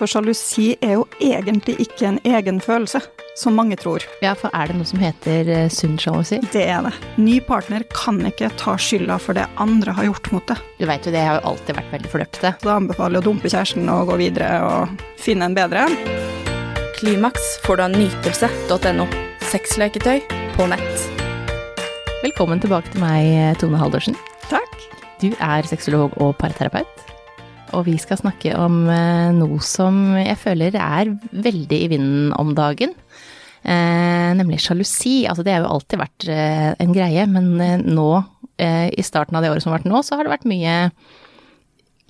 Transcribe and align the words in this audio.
For 0.00 0.08
sjalusi 0.08 0.78
er 0.80 0.94
jo 0.96 1.02
egentlig 1.20 1.74
ikke 1.84 2.06
en 2.08 2.18
egen 2.24 2.56
følelse, 2.64 3.02
som 3.36 3.58
mange 3.58 3.76
tror. 3.76 4.00
Ja, 4.24 4.30
for 4.32 4.48
er 4.56 4.70
det 4.70 4.78
noe 4.78 4.88
som 4.88 5.02
heter 5.02 5.50
eh, 5.52 5.66
sunn 5.68 5.98
sjalusi? 6.00 6.38
Det 6.54 6.62
er 6.72 6.86
det. 6.86 6.94
Ny 7.20 7.34
partner 7.44 7.84
kan 7.92 8.16
ikke 8.24 8.48
ta 8.56 8.78
skylda 8.80 9.18
for 9.20 9.36
det 9.36 9.44
andre 9.60 9.92
har 9.98 10.08
gjort 10.08 10.30
mot 10.32 10.46
det. 10.48 10.56
Du 10.78 10.86
veit 10.88 11.04
jo 11.04 11.12
det, 11.12 11.20
jeg 11.20 11.28
har 11.28 11.42
jo 11.42 11.52
alltid 11.52 11.76
vært 11.82 11.92
veldig 11.92 12.12
flørtete. 12.14 12.54
Da 12.64 12.78
anbefaler 12.78 13.18
jeg 13.18 13.26
å 13.26 13.28
dumpe 13.28 13.52
kjæresten 13.52 13.92
og 13.92 14.08
gå 14.08 14.16
videre 14.22 14.48
og 14.64 15.04
finne 15.20 15.50
en 15.50 15.58
bedre. 15.58 15.84
Klimaks 16.96 17.52
får 17.66 17.76
du 17.76 17.84
av 17.90 17.92
nytelse.no. 17.98 19.08
Sexleketøy 19.52 20.24
på 20.56 20.70
nett. 20.72 21.06
Velkommen 22.24 22.64
tilbake 22.64 22.88
til 22.96 23.04
meg, 23.04 23.52
Tone 23.60 23.84
Haldorsen. 23.84 24.16
Takk. 24.48 24.80
Du 25.20 25.28
er 25.36 25.68
sexolog 25.68 26.16
og 26.24 26.38
parterapeut. 26.40 27.09
Og 27.76 27.86
vi 27.86 27.96
skal 28.00 28.20
snakke 28.20 28.54
om 28.58 28.82
eh, 28.90 29.30
noe 29.36 29.60
som 29.64 30.16
jeg 30.18 30.38
føler 30.40 30.76
er 30.78 31.12
veldig 31.30 31.80
i 31.86 31.88
vinden 31.92 32.30
om 32.38 32.52
dagen. 32.58 32.94
Eh, 33.62 34.30
nemlig 34.38 34.60
sjalusi. 34.64 35.24
Altså 35.30 35.44
det 35.46 35.54
har 35.54 35.64
jo 35.64 35.72
alltid 35.76 36.02
vært 36.02 36.28
eh, 36.32 36.70
en 36.80 36.94
greie, 36.96 37.26
men 37.30 37.84
nå, 37.86 38.10
i 38.60 39.00
starten 39.00 39.38
av 39.38 39.40
det 39.40 39.48
året 39.48 39.64
som 39.64 39.70
har 39.72 39.78
vært 39.78 39.88
nå, 39.88 40.02
så 40.04 40.18
har 40.18 40.26
det 40.26 40.34
vært 40.34 40.50
mye 40.50 40.74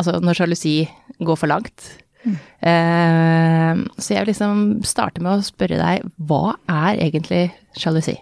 Altså 0.01 0.17
når 0.25 0.39
sjalusi 0.39 0.73
går 1.20 1.37
for 1.37 1.51
langt. 1.53 1.84
Eh, 2.25 3.75
så 3.98 4.15
jeg 4.15 4.23
vil 4.23 4.31
liksom 4.31 4.65
starte 4.87 5.23
med 5.25 5.39
å 5.39 5.45
spørre 5.45 5.81
deg, 5.81 6.09
hva 6.29 6.56
er 6.69 7.01
egentlig 7.06 7.42
sjalusi? 7.79 8.17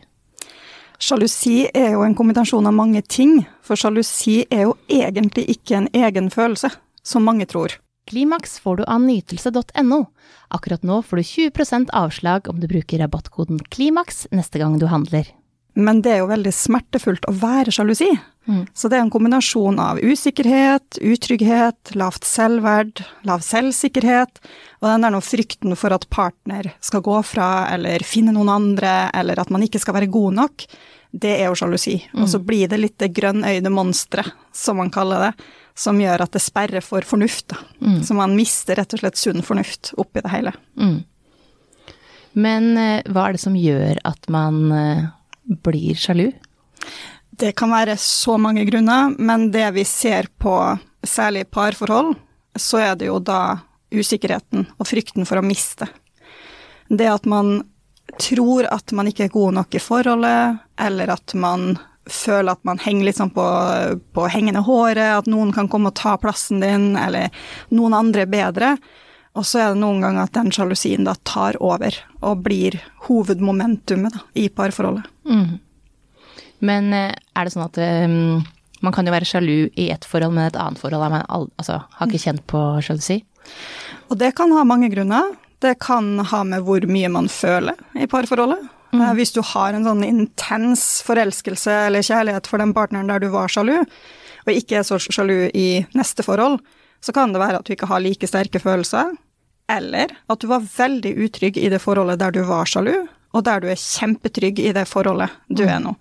Sjalusi 0.98 1.68
er 1.70 1.92
jo 1.94 2.02
en 2.02 2.16
kombinasjon 2.18 2.66
av 2.66 2.74
mange 2.74 3.04
ting, 3.06 3.40
for 3.62 3.78
sjalusi 3.78 4.40
er 4.50 4.66
jo 4.66 4.74
egentlig 4.90 5.46
ikke 5.54 5.78
en 5.78 5.88
egen 5.94 6.30
følelse, 6.34 6.72
som 7.08 7.24
mange 7.24 7.48
tror. 7.48 7.78
Klimaks 8.08 8.58
får 8.64 8.76
du 8.76 8.84
av 8.84 9.02
nytelse.no. 9.04 10.04
Akkurat 10.48 10.84
nå 10.86 11.02
får 11.02 11.20
du 11.20 11.22
20% 11.22 11.90
avslag 11.92 12.48
om 12.48 12.60
du 12.60 12.68
bruker 12.68 13.02
rabattkoden 13.02 13.60
KLIMAKS 13.68 14.28
neste 14.32 14.60
gang 14.62 14.78
du 14.80 14.86
handler. 14.88 15.28
Men 15.78 16.00
det 16.02 16.10
er 16.10 16.22
jo 16.22 16.30
veldig 16.30 16.50
smertefullt 16.54 17.28
å 17.30 17.34
være 17.38 17.70
sjalusi. 17.70 18.08
Mm. 18.48 18.64
Så 18.74 18.88
det 18.88 18.96
er 18.96 19.04
en 19.04 19.12
kombinasjon 19.12 19.76
av 19.78 20.00
usikkerhet, 20.00 20.98
utrygghet, 21.04 21.92
lavt 22.00 22.26
selvverd, 22.26 23.04
lav 23.28 23.44
selvsikkerhet, 23.46 24.40
og 24.80 24.88
den 24.88 25.04
der 25.04 25.14
nå 25.14 25.20
frykten 25.22 25.76
for 25.78 25.94
at 25.94 26.08
partner 26.10 26.72
skal 26.82 27.04
gå 27.06 27.20
fra, 27.28 27.68
eller 27.76 28.02
finne 28.08 28.34
noen 28.34 28.50
andre, 28.50 28.94
eller 29.14 29.38
at 29.38 29.52
man 29.54 29.62
ikke 29.68 29.82
skal 29.84 30.00
være 30.00 30.10
god 30.16 30.40
nok, 30.40 30.66
det 31.12 31.36
er 31.36 31.46
jo 31.46 31.60
sjalusi. 31.60 32.00
Og 32.18 32.26
så 32.32 32.40
blir 32.42 32.66
det 32.72 32.80
litt 32.80 32.98
det 33.00 33.12
grønnøyde 33.16 33.70
monsteret, 33.72 34.34
som 34.52 34.80
man 34.80 34.90
kaller 34.92 35.28
det, 35.28 35.48
som 35.78 36.00
gjør 36.02 36.24
at 36.24 36.34
det 36.34 36.42
sperrer 36.42 36.82
for 36.84 37.06
fornuft. 37.06 37.48
da. 37.52 37.60
Mm. 37.80 38.00
Så 38.04 38.16
man 38.18 38.34
mister 38.36 38.78
rett 38.78 38.96
og 38.96 39.02
slett 39.02 39.20
sunn 39.20 39.44
fornuft 39.46 39.92
oppi 39.96 40.24
det 40.24 40.32
hele. 40.32 40.52
Mm. 40.80 40.98
Men 42.38 42.66
eh, 42.78 43.06
hva 43.06 43.28
er 43.28 43.36
det 43.36 43.42
som 43.42 43.56
gjør 43.56 44.00
at 44.08 44.28
man 44.32 44.60
eh, 44.74 45.06
blir 45.64 45.98
sjalu? 45.98 46.32
Det 47.38 47.54
kan 47.58 47.70
være 47.70 47.94
så 48.02 48.34
mange 48.40 48.64
grunner, 48.66 49.14
men 49.18 49.50
det 49.54 49.68
vi 49.76 49.86
ser 49.86 50.26
på 50.42 50.54
særlig 51.06 51.46
parforhold, 51.54 52.16
så 52.58 52.82
er 52.82 52.98
det 52.98 53.06
jo 53.12 53.20
da 53.22 53.60
usikkerheten 53.94 54.66
og 54.76 54.88
frykten 54.88 55.26
for 55.28 55.38
å 55.38 55.46
miste. 55.46 55.86
Det 56.90 57.06
at 57.06 57.28
man 57.30 57.60
tror 58.18 58.66
at 58.72 58.90
man 58.96 59.06
ikke 59.10 59.28
er 59.28 59.34
god 59.34 59.60
nok 59.60 59.76
i 59.78 59.82
forholdet, 59.82 60.58
eller 60.80 61.14
at 61.14 61.34
man 61.38 61.76
føler 62.12 62.54
at 62.54 62.64
man 62.68 62.80
henger 62.82 63.08
litt 63.08 63.18
sånn 63.18 63.32
på, 63.34 63.44
på 64.16 64.26
hengende 64.32 64.64
håret, 64.66 65.20
at 65.20 65.28
noen 65.30 65.52
kan 65.54 65.68
komme 65.70 65.92
og 65.92 65.98
ta 65.98 66.16
plassen 66.20 66.62
din, 66.64 66.90
eller 66.98 67.32
noen 67.74 67.96
andre 67.96 68.24
er 68.24 68.32
bedre. 68.32 68.72
Og 69.38 69.46
så 69.46 69.60
er 69.62 69.72
det 69.72 69.82
noen 69.82 70.02
ganger 70.02 70.26
at 70.26 70.34
den 70.34 70.50
sjalusien 70.54 71.06
da 71.06 71.14
tar 71.28 71.58
over 71.62 71.94
og 72.26 72.44
blir 72.46 72.78
hovedmomentumet 73.06 74.16
da, 74.16 74.22
i 74.34 74.48
parforholdet. 74.50 75.06
Mm. 75.28 75.58
Men 76.66 76.94
eh, 76.96 77.12
er 77.14 77.46
det 77.46 77.54
sånn 77.54 77.68
at 77.68 77.78
um, 77.78 78.40
man 78.82 78.94
kan 78.94 79.06
jo 79.06 79.14
være 79.14 79.28
sjalu 79.28 79.68
i 79.78 79.90
ett 79.94 80.06
forhold, 80.08 80.34
men 80.34 80.48
et 80.48 80.58
annet 80.58 80.80
forhold 80.80 81.04
man 81.12 81.26
al 81.28 81.46
altså, 81.60 81.82
har 81.98 82.10
ikke 82.10 82.24
kjent 82.24 82.46
på 82.50 82.62
sjalusi? 82.82 83.20
Og 84.08 84.18
det 84.18 84.32
kan 84.38 84.52
ha 84.56 84.64
mange 84.66 84.90
grunner. 84.90 85.36
Det 85.62 85.76
kan 85.82 86.18
ha 86.30 86.42
med 86.46 86.66
hvor 86.66 86.84
mye 86.90 87.10
man 87.10 87.30
føler 87.30 87.78
i 87.98 88.06
parforholdet. 88.10 88.66
Eh, 88.92 89.14
Hvis 89.14 89.32
du 89.34 89.42
har 89.42 89.74
en 89.74 89.84
sånn 89.84 90.04
intens 90.06 91.02
forelskelse 91.06 91.72
eller 91.88 92.06
kjærlighet 92.06 92.46
for 92.46 92.58
den 92.58 92.74
partneren 92.76 93.10
der 93.10 93.20
du 93.20 93.28
var 93.32 93.48
sjalu, 93.52 93.84
og 94.46 94.52
ikke 94.54 94.80
er 94.80 94.86
så 94.86 94.98
sjalu 94.98 95.50
i 95.52 95.84
neste 95.94 96.24
forhold, 96.24 96.60
så 97.04 97.12
kan 97.14 97.32
det 97.32 97.42
være 97.42 97.60
at 97.60 97.66
du 97.68 97.74
ikke 97.74 97.90
har 97.90 98.00
like 98.00 98.26
sterke 98.26 98.60
følelser, 98.62 99.12
eller 99.68 100.14
at 100.28 100.40
du 100.40 100.48
var 100.48 100.64
veldig 100.64 101.12
utrygg 101.26 101.58
i 101.60 101.68
det 101.68 101.82
forholdet 101.84 102.18
der 102.18 102.32
du 102.32 102.40
var 102.48 102.64
sjalu, 102.66 102.94
og 103.36 103.44
der 103.44 103.60
du 103.60 103.68
er 103.68 103.76
kjempetrygg 103.76 104.58
i 104.64 104.72
det 104.72 104.86
forholdet 104.88 105.30
du 105.52 105.66
er 105.68 105.82
nå. 105.84 105.92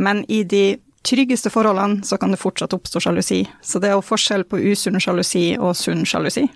Men 0.00 0.24
i 0.32 0.42
de 0.48 0.78
tryggeste 1.04 1.50
forholdene 1.52 2.06
så 2.06 2.16
kan 2.16 2.32
det 2.32 2.40
fortsatt 2.40 2.72
oppstå 2.72 3.02
sjalusi. 3.02 3.42
Så 3.60 3.80
det 3.82 3.90
er 3.90 3.96
jo 3.98 4.06
forskjell 4.06 4.46
på 4.48 4.60
usunn 4.72 5.00
sjalusi 5.02 5.58
og 5.58 5.74
sunn 5.76 6.06
sjalusi. 6.08 6.46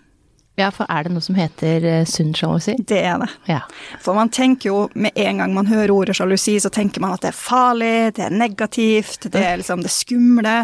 Ja, 0.57 0.71
for 0.73 0.89
er 0.89 1.05
det 1.05 1.13
noe 1.13 1.25
som 1.25 1.37
heter 1.37 1.85
eh, 1.85 2.05
sunn 2.09 2.33
sjalusi? 2.37 2.79
Det 2.81 3.03
er 3.05 3.19
det. 3.21 3.29
Ja. 3.51 3.59
For 4.01 4.17
man 4.17 4.31
tenker 4.33 4.71
jo 4.71 4.79
med 4.97 5.13
en 5.21 5.43
gang 5.43 5.53
man 5.53 5.69
hører 5.69 5.93
ordet 5.93 6.17
sjalusi, 6.17 6.57
så 6.61 6.71
tenker 6.73 7.05
man 7.05 7.13
at 7.13 7.27
det 7.27 7.35
er 7.35 7.37
farlig, 7.37 8.15
det 8.17 8.25
er 8.25 8.33
negativt, 8.33 9.29
det 9.35 9.43
er 9.43 9.61
liksom 9.61 9.85
det 9.85 9.93
skumle. 9.93 10.55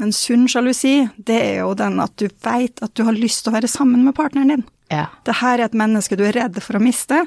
Men 0.00 0.14
sunn 0.16 0.46
sjalusi, 0.48 0.94
det 1.20 1.36
er 1.50 1.58
jo 1.60 1.74
den 1.76 2.00
at 2.00 2.16
du 2.16 2.30
veit 2.44 2.80
at 2.80 2.94
du 2.96 3.04
har 3.04 3.16
lyst 3.16 3.44
til 3.44 3.52
å 3.52 3.58
være 3.58 3.68
sammen 3.70 4.06
med 4.06 4.16
partneren 4.16 4.54
din. 4.56 4.64
ja. 4.88 5.10
Det 5.24 5.36
her 5.42 5.58
er 5.58 5.68
et 5.68 5.76
menneske 5.76 6.16
du 6.16 6.24
er 6.24 6.36
redd 6.36 6.56
for 6.64 6.80
å 6.80 6.82
miste, 6.82 7.20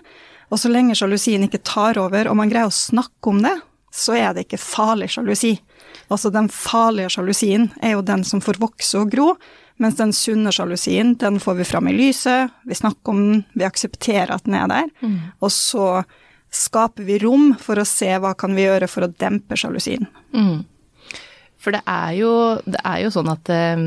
og 0.50 0.62
så 0.62 0.70
lenge 0.70 0.98
sjalusien 0.98 1.46
ikke 1.46 1.62
tar 1.66 1.98
over, 2.02 2.28
og 2.30 2.38
man 2.38 2.50
greier 2.50 2.70
å 2.70 2.74
snakke 2.74 3.32
om 3.32 3.42
det, 3.46 3.54
så 3.96 4.18
er 4.18 4.34
det 4.34 4.46
ikke 4.46 4.62
farlig 4.62 5.12
sjalusi. 5.14 5.56
Altså 6.12 6.30
den 6.34 6.50
farlige 6.54 7.14
sjalusien 7.16 7.70
er 7.82 7.96
jo 7.96 8.04
den 8.06 8.26
som 8.28 8.42
får 8.44 8.60
vokse 8.62 9.00
og 9.00 9.14
gro, 9.14 9.30
mens 9.82 9.98
den 10.00 10.14
sunne 10.16 10.54
sjalusien, 10.56 11.16
den 11.20 11.40
får 11.44 11.58
vi 11.60 11.68
fram 11.68 11.90
i 11.92 11.96
lyset, 11.96 12.54
vi 12.64 12.78
snakker 12.78 13.12
om 13.12 13.24
den, 13.24 13.42
vi 13.54 13.68
aksepterer 13.68 14.32
at 14.36 14.46
den 14.48 14.56
er 14.60 14.70
der, 14.72 14.94
og 15.44 15.52
så 15.52 15.90
skaper 16.56 17.04
vi 17.04 17.20
rom 17.20 17.52
for 17.60 17.80
å 17.80 17.88
se 17.88 18.14
hva 18.22 18.32
kan 18.40 18.56
vi 18.56 18.64
gjøre 18.64 18.88
for 18.88 19.06
å 19.06 19.12
dempe 19.12 19.58
sjalusien. 19.60 20.08
Mm. 20.32 20.64
For 21.60 21.76
det 21.76 21.82
er 21.90 22.12
jo, 22.20 22.32
det 22.64 22.80
er 22.86 23.02
jo 23.04 23.12
sånn 23.12 23.32
at 23.34 23.52
eh, 23.52 23.86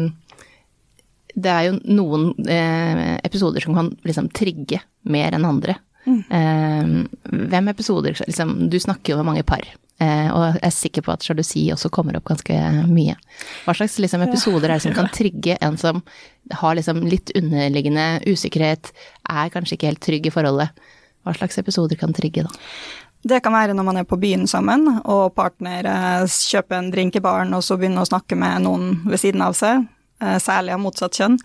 det 1.39 1.53
er 1.53 1.69
jo 1.69 1.77
noen 1.87 2.33
eh, 2.51 3.17
episoder 3.25 3.65
som 3.65 3.77
kan 3.79 3.93
liksom 4.07 4.31
trigge 4.35 4.83
mer 5.09 5.37
enn 5.37 5.47
andre. 5.49 5.79
Eh, 6.09 6.93
hvem 7.53 7.67
episoder 7.69 8.17
liksom, 8.17 8.55
Du 8.73 8.79
snakker 8.81 9.13
jo 9.13 9.19
med 9.21 9.29
mange 9.29 9.45
par, 9.45 9.67
og 9.99 10.43
jeg 10.45 10.61
er 10.63 10.75
sikker 10.75 11.03
på 11.03 11.11
at 11.11 11.25
sjalusi 11.27 11.65
også 11.75 11.89
kommer 11.91 12.15
opp 12.15 12.29
ganske 12.31 12.55
mye. 12.87 13.17
Hva 13.65 13.75
slags 13.75 13.97
liksom, 13.99 14.23
episoder 14.23 14.69
er 14.69 14.79
det 14.79 14.85
som 14.85 14.95
kan 14.95 15.09
trigge 15.11 15.57
en 15.65 15.79
som 15.81 16.05
har 16.61 16.77
liksom, 16.79 17.01
litt 17.11 17.33
underliggende 17.35 18.21
usikkerhet, 18.29 18.93
er 19.27 19.51
kanskje 19.51 19.75
ikke 19.75 19.91
helt 19.91 20.05
trygg 20.07 20.31
i 20.31 20.35
forholdet? 20.35 20.87
Hva 21.27 21.35
slags 21.35 21.59
episoder 21.59 21.99
kan 21.99 22.15
trigge 22.15 22.47
da? 22.47 22.55
Det 23.27 23.41
kan 23.43 23.55
være 23.55 23.75
når 23.75 23.87
man 23.87 23.99
er 23.99 24.07
på 24.07 24.19
byen 24.21 24.47
sammen, 24.47 24.87
og 25.03 25.35
partner 25.35 25.87
eh, 25.91 26.25
kjøper 26.31 26.79
en 26.79 26.91
drink 26.95 27.19
i 27.19 27.23
baren, 27.23 27.55
og 27.57 27.65
så 27.67 27.77
begynner 27.79 28.07
å 28.07 28.11
snakke 28.13 28.39
med 28.39 28.63
noen 28.65 29.01
ved 29.09 29.19
siden 29.19 29.43
av 29.43 29.57
seg, 29.59 29.89
eh, 30.23 30.39
særlig 30.43 30.77
av 30.77 30.83
motsatt 30.85 31.19
kjønn. 31.19 31.39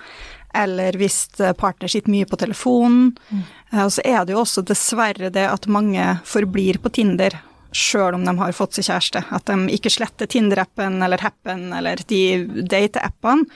Eller 0.54 0.94
hvis 1.02 1.26
eh, 1.42 1.56
partner 1.58 1.90
sitter 1.90 2.14
mye 2.14 2.30
på 2.30 2.38
telefonen. 2.38 3.10
Mm. 3.34 3.42
Og 3.88 3.90
så 3.96 4.06
er 4.06 4.22
det 4.22 4.36
jo 4.36 4.44
også 4.44 4.62
dessverre 4.70 5.34
det 5.34 5.48
at 5.50 5.66
mange 5.66 6.06
forblir 6.30 6.78
på 6.84 6.94
Tinder 6.94 7.40
sjøl 7.78 8.18
om 8.18 8.26
de 8.26 8.34
har 8.40 8.56
fått 8.56 8.78
seg 8.78 8.88
kjæreste. 8.90 9.24
At 9.34 9.50
de 9.50 9.76
ikke 9.76 9.92
sletter 9.94 10.30
Tinder-appen 10.30 11.02
eller 11.06 11.22
Happen 11.24 11.72
eller 11.76 12.04
de 12.10 12.24
date-appene. 12.70 13.48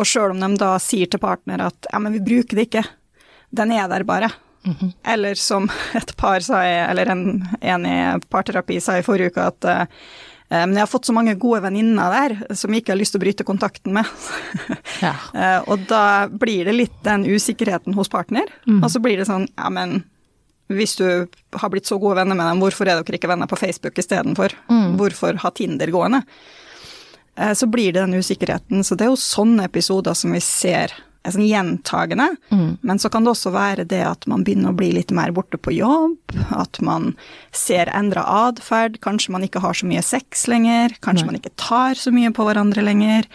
Og 0.00 0.08
sjøl 0.08 0.32
om 0.32 0.40
de 0.40 0.56
da 0.60 0.74
sier 0.80 1.10
til 1.10 1.20
partner 1.20 1.66
at 1.66 1.88
ja, 1.90 2.00
men 2.00 2.14
vi 2.16 2.24
bruker 2.24 2.58
det 2.58 2.70
ikke, 2.70 2.86
den 3.52 3.74
er 3.76 3.90
der 3.92 4.06
bare. 4.08 4.30
Eller 5.04 5.34
som 5.34 5.66
et 5.98 6.14
par 6.16 6.40
sa, 6.44 6.62
jeg, 6.64 6.84
eller 6.90 7.10
en, 7.12 7.24
en 7.60 7.88
i 7.88 7.96
parterapi 8.30 8.78
sa 8.80 8.98
i 8.98 9.04
forrige 9.06 9.32
uke, 9.32 9.48
at 9.50 9.68
eh, 9.68 10.04
men 10.52 10.76
jeg 10.76 10.84
har 10.84 10.90
fått 10.90 11.08
så 11.08 11.14
mange 11.16 11.32
gode 11.40 11.62
venninner 11.64 12.12
der 12.12 12.56
som 12.60 12.74
jeg 12.74 12.82
ikke 12.82 12.92
har 12.92 12.98
lyst 13.00 13.14
til 13.14 13.22
å 13.22 13.24
bryte 13.24 13.46
kontakten 13.48 13.96
med. 13.96 14.08
Ja. 15.00 15.16
Eh, 15.32 15.64
og 15.66 15.86
da 15.88 16.28
blir 16.28 16.68
det 16.68 16.74
litt 16.76 16.98
den 17.06 17.24
usikkerheten 17.24 17.96
hos 17.96 18.10
partner. 18.12 18.50
Og 18.68 18.90
så 18.92 19.00
blir 19.02 19.16
det 19.18 19.24
sånn, 19.26 19.46
ja 19.56 19.70
men 19.72 20.02
hvis 20.76 20.96
du 20.98 21.06
har 21.58 21.70
blitt 21.72 21.86
så 21.88 21.98
gode 22.00 22.16
venner 22.20 22.38
med 22.38 22.46
dem, 22.46 22.60
hvorfor 22.64 22.88
er 22.88 23.00
dere 23.00 23.18
ikke 23.18 23.30
venner 23.30 23.50
på 23.50 23.60
Facebook 23.60 23.98
istedenfor? 23.98 24.54
Hvorfor 25.00 25.40
ha 25.44 25.50
Tinder 25.50 25.92
gående? 25.94 26.22
Eh, 27.36 27.54
så 27.56 27.66
blir 27.66 27.92
det 27.92 28.00
den 28.00 28.18
usikkerheten. 28.20 28.84
Så 28.84 28.94
det 28.96 29.06
er 29.06 29.12
jo 29.14 29.20
sånne 29.20 29.64
episoder 29.68 30.14
som 30.18 30.32
vi 30.36 30.40
ser 30.44 30.92
er 31.22 31.34
sånn 31.36 31.46
gjentagende. 31.46 32.28
Men 32.82 32.98
så 32.98 33.06
kan 33.12 33.22
det 33.22 33.30
også 33.30 33.52
være 33.54 33.84
det 33.86 34.02
at 34.02 34.26
man 34.26 34.42
begynner 34.42 34.72
å 34.72 34.78
bli 34.78 34.90
litt 34.96 35.12
mer 35.14 35.30
borte 35.30 35.58
på 35.58 35.70
jobb, 35.76 36.18
at 36.50 36.80
man 36.82 37.12
ser 37.54 37.90
endra 37.94 38.24
atferd, 38.48 38.98
kanskje 39.04 39.30
man 39.30 39.46
ikke 39.46 39.62
har 39.62 39.78
så 39.78 39.86
mye 39.86 40.02
sex 40.02 40.48
lenger, 40.50 40.96
kanskje 41.00 41.28
man 41.28 41.38
ikke 41.38 41.54
tar 41.62 41.94
så 41.94 42.10
mye 42.14 42.32
på 42.34 42.46
hverandre 42.48 42.82
lenger. 42.82 43.28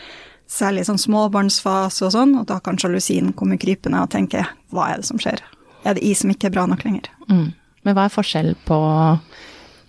Særlig 0.51 0.85
sånn 0.87 0.99
småbarnsfase 0.99 2.07
og 2.07 2.11
sånn, 2.15 2.35
og 2.39 2.47
da 2.51 2.59
kan 2.63 2.79
sjalusien 2.79 3.33
komme 3.35 3.59
krypende 3.59 4.03
og 4.03 4.11
tenke 4.11 4.45
hva 4.71 4.91
er 4.91 5.01
det 5.01 5.07
som 5.07 5.19
skjer? 5.19 5.39
Er 5.85 5.97
det 5.97 6.05
i 6.05 6.13
som 6.17 6.31
ikke 6.33 6.49
er 6.49 6.55
bra 6.55 6.65
nok 6.69 6.83
lenger? 6.87 7.09
Mm. 7.29 7.51
Men 7.85 7.95
hva 7.95 8.07
er 8.07 8.13
forskjellen 8.13 8.57
på 8.67 8.77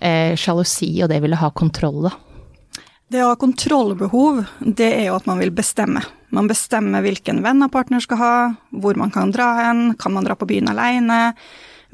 eh, 0.00 0.34
og 0.34 1.08
det 1.10 1.20
ville 1.24 1.40
ha 1.40 1.50
kontroll, 1.50 2.08
da? 2.08 2.14
Det 3.08 3.22
å 3.24 3.30
ha 3.30 3.38
kontrollbehov, 3.40 4.42
det 4.60 4.90
er 4.98 5.06
jo 5.08 5.16
at 5.16 5.26
man 5.26 5.40
vil 5.40 5.54
bestemme. 5.56 6.02
Man 6.28 6.48
bestemmer 6.50 7.00
hvilken 7.00 7.40
venn 7.40 7.64
av 7.64 7.72
partner 7.72 8.04
skal 8.04 8.20
ha, 8.20 8.34
hvor 8.68 8.98
man 9.00 9.10
kan 9.14 9.32
dra 9.32 9.54
hen, 9.62 9.94
kan 9.96 10.12
man 10.12 10.28
dra 10.28 10.36
på 10.36 10.48
byen 10.50 10.68
alene, 10.68 11.32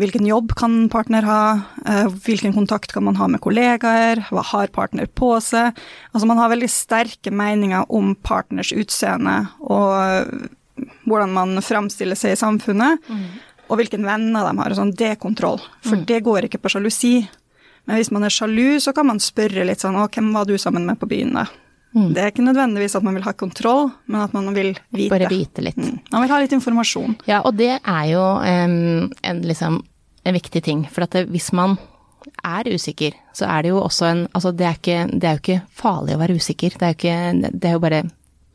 hvilken 0.02 0.26
jobb 0.26 0.56
kan 0.58 0.88
partner 0.90 1.22
ha, 1.22 1.42
eh, 1.86 2.10
hvilken 2.26 2.56
kontakt 2.56 2.92
kan 2.92 3.06
man 3.06 3.14
ha 3.20 3.28
med 3.30 3.40
kollegaer, 3.44 4.24
hva 4.26 4.42
har 4.42 4.74
partner 4.74 5.06
på 5.06 5.36
seg? 5.38 5.78
Altså 6.10 6.26
man 6.26 6.42
har 6.42 6.50
veldig 6.50 6.70
sterke 6.72 7.30
meninger 7.30 7.86
om 7.94 8.16
partners 8.26 8.74
utseende 8.74 9.44
og 9.62 10.50
hvordan 11.06 11.30
man 11.30 11.62
framstiller 11.62 12.18
seg 12.18 12.34
i 12.34 12.40
samfunnet, 12.40 13.06
mm. 13.06 13.26
Og 13.68 13.80
hvilken 13.80 14.04
venner 14.06 14.44
de 14.46 14.52
har 14.60 14.72
og 14.74 14.78
sånn. 14.78 14.94
Det 14.96 15.14
er 15.14 15.20
kontroll. 15.20 15.62
For 15.84 16.00
mm. 16.00 16.06
det 16.10 16.20
går 16.26 16.48
ikke 16.48 16.60
på 16.62 16.72
sjalusi. 16.74 17.16
Men 17.84 18.00
hvis 18.00 18.12
man 18.14 18.24
er 18.24 18.32
sjalu, 18.32 18.80
så 18.80 18.94
kan 18.96 19.08
man 19.08 19.20
spørre 19.20 19.66
litt 19.68 19.82
sånn 19.84 19.96
'Å, 19.96 20.08
hvem 20.08 20.32
var 20.32 20.48
du 20.48 20.56
sammen 20.58 20.86
med 20.88 20.98
på 21.00 21.08
byen', 21.08 21.34
da? 21.36 21.46
Mm. 21.94 22.10
Det 22.14 22.22
er 22.22 22.32
ikke 22.32 22.42
nødvendigvis 22.42 22.96
at 22.98 23.04
man 23.06 23.14
vil 23.14 23.22
ha 23.22 23.32
kontroll, 23.38 23.90
men 24.10 24.20
at 24.24 24.32
man 24.34 24.50
vil 24.54 24.72
vite. 24.90 25.12
Bare 25.12 25.30
vite 25.30 25.62
litt. 25.62 25.76
Mm. 25.78 26.00
Man 26.10 26.24
vil 26.24 26.32
ha 26.32 26.38
litt 26.42 26.54
informasjon. 26.56 27.16
Ja, 27.30 27.40
og 27.46 27.54
det 27.54 27.76
er 27.78 28.04
jo 28.10 28.22
um, 28.42 29.12
en, 29.22 29.42
liksom, 29.46 29.78
en 30.24 30.34
viktig 30.34 30.62
ting. 30.66 30.88
For 30.90 31.06
at 31.06 31.14
det, 31.14 31.28
hvis 31.30 31.52
man 31.54 31.76
er 32.42 32.66
usikker, 32.66 33.14
så 33.36 33.46
er 33.46 33.62
det 33.62 33.70
jo 33.74 33.78
også 33.84 34.08
en 34.10 34.26
Altså, 34.32 34.50
det 34.50 34.66
er, 34.66 34.80
ikke, 34.80 34.98
det 35.12 35.28
er 35.28 35.36
jo 35.36 35.42
ikke 35.44 35.60
farlig 35.70 36.16
å 36.16 36.22
være 36.24 36.34
usikker. 36.40 36.74
Det 36.80 36.82
er 36.82 36.94
jo, 36.94 36.98
ikke, 36.98 37.52
det 37.52 37.70
er 37.70 37.76
jo 37.76 37.84
bare 37.84 38.02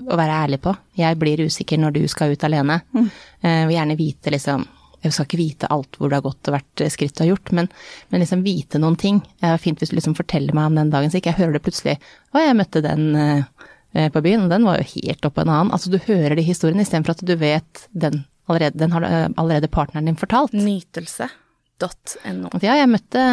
å 0.10 0.18
være 0.20 0.42
ærlig 0.44 0.60
på. 0.64 0.76
Jeg 1.00 1.20
blir 1.20 1.46
usikker 1.48 1.80
når 1.80 1.96
du 1.96 2.04
skal 2.12 2.36
ut 2.36 2.44
alene. 2.44 2.82
Mm. 2.92 3.08
Uh, 3.40 3.64
vil 3.70 3.78
gjerne 3.78 4.00
vite 4.00 4.36
liksom 4.36 4.68
jeg 5.04 5.16
skal 5.16 5.28
ikke 5.28 5.40
vite 5.40 5.70
alt 5.72 5.98
hvor 5.98 6.12
det 6.12 6.20
har 6.20 6.26
gått 6.26 6.50
og 6.50 6.56
hvert 6.56 6.84
skritt 6.92 7.16
du 7.16 7.24
har 7.24 7.32
gjort, 7.32 7.52
men, 7.56 7.70
men 8.12 8.24
liksom 8.24 8.44
vite 8.46 8.82
noen 8.82 8.98
ting. 9.00 9.22
Det 9.40 9.48
er 9.52 9.62
fint 9.62 9.80
hvis 9.80 9.94
du 9.94 9.98
liksom 9.98 10.18
forteller 10.18 10.56
meg 10.58 10.70
om 10.70 10.80
den 10.80 10.92
dagen, 10.94 11.12
så 11.12 11.20
ikke 11.20 11.32
jeg 11.34 11.40
hører 11.42 11.56
det 11.56 11.64
plutselig 11.66 11.96
Å, 12.00 12.42
jeg 12.44 12.58
møtte 12.60 12.84
den 12.86 13.06
uh, 13.16 14.10
på 14.14 14.24
byen, 14.26 14.46
og 14.46 14.52
den 14.54 14.68
var 14.68 14.82
jo 14.82 14.90
helt 14.96 15.30
oppå 15.30 15.46
en 15.46 15.54
annen. 15.54 15.72
Altså 15.76 15.94
du 15.94 16.00
hører 16.04 16.36
de 16.38 16.46
historiene 16.46 16.84
istedenfor 16.86 17.16
at 17.16 17.24
du 17.26 17.36
vet 17.40 17.88
den 17.92 18.24
allerede, 18.50 18.82
den 18.82 18.94
har 18.96 19.08
uh, 19.08 19.30
allerede 19.40 19.72
partneren 19.72 20.10
din 20.10 20.20
fortalt. 20.20 20.54
Nytelse.no. 20.58 22.52
Ja, 22.60 22.76
jeg 22.76 22.92
møtte 22.92 23.24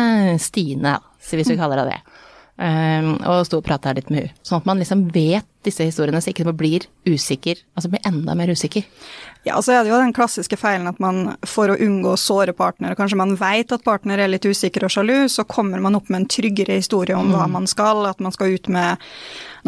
Stine, 0.42 0.98
hvis 1.32 1.50
vi 1.50 1.58
kaller 1.58 1.82
det 1.82 1.96
det. 1.96 2.00
Um, 2.56 3.18
og 3.28 3.42
sto 3.44 3.58
og 3.60 3.66
prata 3.66 3.92
litt 3.92 4.08
med 4.08 4.22
henne. 4.22 4.44
Sånn 4.46 4.62
at 4.62 4.68
man 4.68 4.78
liksom 4.80 5.02
vet 5.12 5.48
disse 5.66 5.84
historiene, 5.84 6.22
så 6.24 6.32
ikke 6.32 6.46
man 6.48 6.56
blir 6.56 6.86
usikker, 7.04 7.60
altså 7.76 7.90
blir 7.92 8.06
enda 8.08 8.36
mer 8.38 8.52
usikker. 8.54 8.86
Ja, 9.46 9.54
og 9.54 9.62
så 9.62 9.76
er 9.76 9.84
det 9.84 9.92
jo 9.92 9.98
den 10.02 10.14
klassiske 10.14 10.56
feilen 10.58 10.88
at 10.90 10.98
man 10.98 11.36
for 11.46 11.70
å 11.70 11.76
unngå 11.78 12.16
å 12.16 12.18
såre 12.18 12.50
partner, 12.56 12.96
kanskje 12.98 13.18
man 13.20 13.36
vet 13.38 13.70
at 13.70 13.84
partner 13.86 14.18
er 14.18 14.32
litt 14.32 14.46
usikker 14.46 14.88
og 14.88 14.90
sjalu, 14.90 15.28
så 15.30 15.44
kommer 15.46 15.82
man 15.82 15.94
opp 15.94 16.10
med 16.10 16.24
en 16.24 16.30
tryggere 16.34 16.80
historie 16.80 17.14
om 17.14 17.28
mm. 17.30 17.36
hva 17.36 17.46
man 17.54 17.68
skal, 17.70 18.02
at 18.10 18.22
man 18.24 18.34
skal 18.34 18.56
ut 18.56 18.66
med 18.74 19.06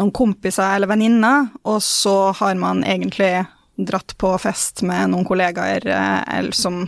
noen 0.01 0.11
kompiser 0.15 0.75
eller 0.75 0.91
venninner, 0.91 1.47
og 1.63 1.79
så 1.85 2.33
har 2.41 2.59
man 2.59 2.83
egentlig 2.83 3.31
dratt 3.79 4.17
på 4.19 4.33
fest 4.43 4.83
med 4.83 5.13
noen 5.13 5.27
kollegaer 5.27 5.87
eller 5.87 6.51
som 6.51 6.83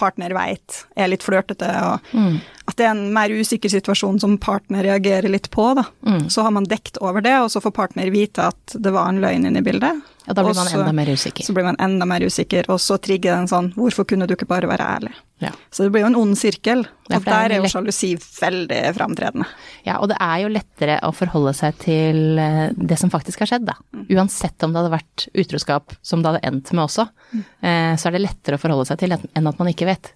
partner 0.00 0.32
veit 0.32 0.84
er 0.96 1.12
litt 1.12 1.24
flørtete, 1.26 1.68
og 1.84 2.16
mm. 2.16 2.38
At 2.70 2.78
det 2.78 2.86
er 2.86 2.94
en 2.94 3.10
mer 3.14 3.32
usikker 3.34 3.72
situasjon 3.72 4.20
som 4.22 4.36
partner 4.40 4.86
reagerer 4.86 5.30
litt 5.32 5.50
på, 5.52 5.66
da. 5.78 5.84
Mm. 6.06 6.28
Så 6.30 6.44
har 6.46 6.54
man 6.54 6.68
dekt 6.70 7.00
over 7.02 7.24
det, 7.24 7.36
og 7.42 7.50
så 7.52 7.62
får 7.62 7.74
partner 7.76 8.12
vite 8.14 8.50
at 8.52 8.76
det 8.78 8.92
var 8.94 9.10
en 9.10 9.20
løgn 9.22 9.48
inne 9.48 9.62
i 9.62 9.66
bildet. 9.66 10.00
Ja, 10.26 10.34
da 10.36 10.44
blir 10.44 10.54
man 10.54 10.70
enda 10.70 10.92
mer 10.94 11.10
usikker. 11.10 11.44
Så 11.44 11.56
blir 11.56 11.66
man 11.66 11.80
enda 11.80 12.06
mer 12.06 12.22
usikker, 12.26 12.70
og 12.70 12.80
så 12.80 13.00
trigger 13.02 13.36
den 13.36 13.50
sånn 13.50 13.72
Hvorfor 13.74 14.06
kunne 14.08 14.28
du 14.28 14.36
ikke 14.36 14.48
bare 14.50 14.70
være 14.70 14.86
ærlig? 14.96 15.14
Ja. 15.40 15.50
Så 15.70 15.82
det 15.82 15.90
blir 15.94 16.02
jo 16.04 16.10
en 16.10 16.18
ond 16.20 16.36
sirkel, 16.36 16.82
og 17.08 17.24
der 17.24 17.54
er 17.54 17.62
jo 17.62 17.68
sjalusi 17.72 18.10
veldig 18.20 18.80
framtredende. 18.92 19.46
Ja, 19.86 19.96
og 19.96 20.10
det 20.12 20.18
er 20.20 20.42
jo 20.42 20.50
lettere 20.52 20.98
å 21.06 21.12
forholde 21.16 21.54
seg 21.56 21.78
til 21.80 22.40
eh, 22.40 22.74
det 22.76 22.98
som 23.00 23.12
faktisk 23.12 23.40
har 23.40 23.48
skjedd, 23.48 23.64
da. 23.70 23.78
Mm. 23.96 24.04
Uansett 24.18 24.66
om 24.66 24.74
det 24.74 24.82
hadde 24.82 24.92
vært 24.98 25.26
utroskap, 25.40 25.94
som 26.04 26.20
det 26.20 26.34
hadde 26.34 26.42
endt 26.50 26.72
med 26.74 26.84
også, 26.84 27.08
mm. 27.32 27.46
Eh, 27.60 27.94
så 28.00 28.08
er 28.08 28.16
det 28.16 28.24
lettere 28.24 28.56
å 28.56 28.60
forholde 28.60 28.88
seg 28.88 29.00
til 29.00 29.14
enn 29.16 29.48
at 29.48 29.60
man 29.60 29.70
ikke 29.70 29.88
vet. 29.88 30.12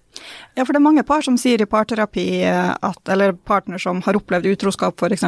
Ja, 0.53 0.61
for 0.63 0.73
det 0.73 0.79
er 0.79 0.85
mange 0.85 1.05
par 1.07 1.25
som 1.25 1.39
sier 1.41 1.61
i 1.61 1.69
parterapi 1.69 2.27
eh, 2.45 2.71
at, 2.75 3.01
eller 3.11 3.33
partner 3.33 3.81
som 3.81 4.03
har 4.05 4.17
opplevd 4.21 4.51
utroskap, 4.53 5.01
f.eks., 5.01 5.25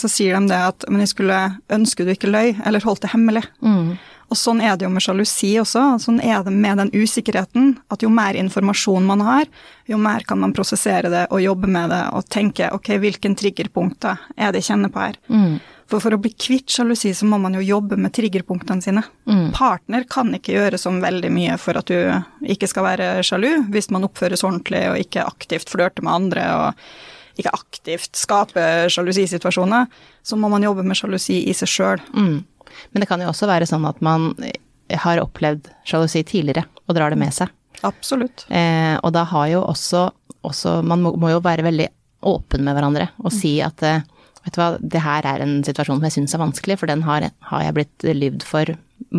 så 0.00 0.08
sier 0.08 0.32
de 0.32 0.48
det 0.48 0.56
at 0.56 0.86
men 0.88 1.02
jeg 1.02 1.10
skulle 1.10 1.38
ønske 1.76 2.06
du 2.06 2.14
ikke 2.14 2.30
løy, 2.30 2.54
eller 2.64 2.80
holdt 2.80 3.02
det 3.04 3.10
hemmelig. 3.12 3.42
Mm. 3.60 3.90
Og 4.26 4.38
sånn 4.38 4.60
er 4.64 4.74
det 4.74 4.86
jo 4.86 4.90
med 4.90 5.04
sjalusi 5.04 5.52
også. 5.60 5.84
Sånn 6.02 6.18
er 6.24 6.42
det 6.46 6.50
med 6.54 6.80
den 6.80 6.90
usikkerheten. 6.94 7.76
At 7.92 8.02
jo 8.02 8.10
mer 8.10 8.34
informasjon 8.38 9.06
man 9.06 9.22
har, 9.22 9.46
jo 9.86 9.98
mer 10.02 10.26
kan 10.26 10.40
man 10.42 10.54
prosessere 10.56 11.12
det 11.12 11.24
og 11.30 11.44
jobbe 11.44 11.70
med 11.70 11.92
det 11.94 12.02
og 12.16 12.26
tenke 12.32 12.72
ok, 12.74 12.96
hvilken 13.02 13.36
triggerpunkter 13.38 14.26
er 14.34 14.50
det 14.50 14.64
jeg 14.64 14.72
kjenner 14.72 14.92
på 14.92 15.04
her. 15.04 15.18
Mm. 15.30 15.58
For 15.86 16.02
for 16.02 16.16
å 16.16 16.18
bli 16.18 16.32
kvitt 16.34 16.72
sjalusi, 16.74 17.12
så 17.14 17.28
må 17.30 17.38
man 17.38 17.54
jo 17.54 17.62
jobbe 17.62 17.98
med 18.00 18.14
triggerpunktene 18.16 18.82
sine. 18.82 19.04
Mm. 19.30 19.52
Partner 19.54 20.06
kan 20.10 20.34
ikke 20.34 20.56
gjøre 20.56 20.80
så 20.82 20.90
veldig 20.90 21.30
mye 21.30 21.58
for 21.62 21.78
at 21.78 21.86
du 21.86 22.50
ikke 22.50 22.66
skal 22.70 22.88
være 22.88 23.10
sjalu, 23.26 23.52
hvis 23.70 23.92
man 23.94 24.08
oppføres 24.08 24.42
ordentlig 24.46 24.82
og 24.90 24.98
ikke 25.04 25.28
aktivt 25.28 25.70
flørter 25.70 26.02
med 26.02 26.16
andre 26.16 26.48
og 26.56 27.38
ikke 27.38 27.52
aktivt 27.54 28.18
skaper 28.18 28.90
sjalusisituasjoner. 28.90 29.86
Så 30.26 30.38
må 30.40 30.50
man 30.50 30.64
jobbe 30.66 30.82
med 30.82 30.98
sjalusi 30.98 31.44
i 31.46 31.54
seg 31.54 31.70
sjøl. 31.70 32.04
Mm. 32.16 32.38
Men 32.92 33.02
det 33.02 33.10
kan 33.10 33.22
jo 33.22 33.30
også 33.32 33.48
være 33.50 33.68
sånn 33.68 33.86
at 33.88 34.00
man 34.04 34.32
har 34.94 35.22
opplevd 35.22 35.70
sjalusi 35.86 36.22
tidligere 36.26 36.66
og 36.86 36.96
drar 36.98 37.14
det 37.14 37.20
med 37.20 37.34
seg. 37.34 37.50
Absolutt. 37.86 38.46
Eh, 38.48 38.96
og 39.02 39.12
da 39.14 39.26
har 39.28 39.48
jo 39.52 39.62
også, 39.66 40.08
også 40.46 40.80
Man 40.86 41.02
må, 41.04 41.12
må, 41.20 41.34
jo 41.34 41.42
være 41.44 41.66
veldig 41.66 41.88
åpen 42.26 42.64
med 42.64 42.76
hverandre 42.76 43.10
og 43.20 43.34
si 43.34 43.58
at 43.62 43.82
eh, 43.84 44.00
vet 44.46 44.54
du 44.54 44.60
hva, 44.60 44.70
det 44.80 45.02
her 45.02 45.26
er 45.28 45.42
en 45.44 45.58
situasjon 45.66 45.98
som 45.98 46.06
jeg 46.06 46.14
syns 46.14 46.36
er 46.36 46.42
vanskelig, 46.42 46.78
for 46.80 46.90
den 46.90 47.02
har, 47.06 47.26
har 47.50 47.64
jeg 47.66 47.76
blitt 47.76 48.06
lyvd 48.06 48.46
for 48.46 48.72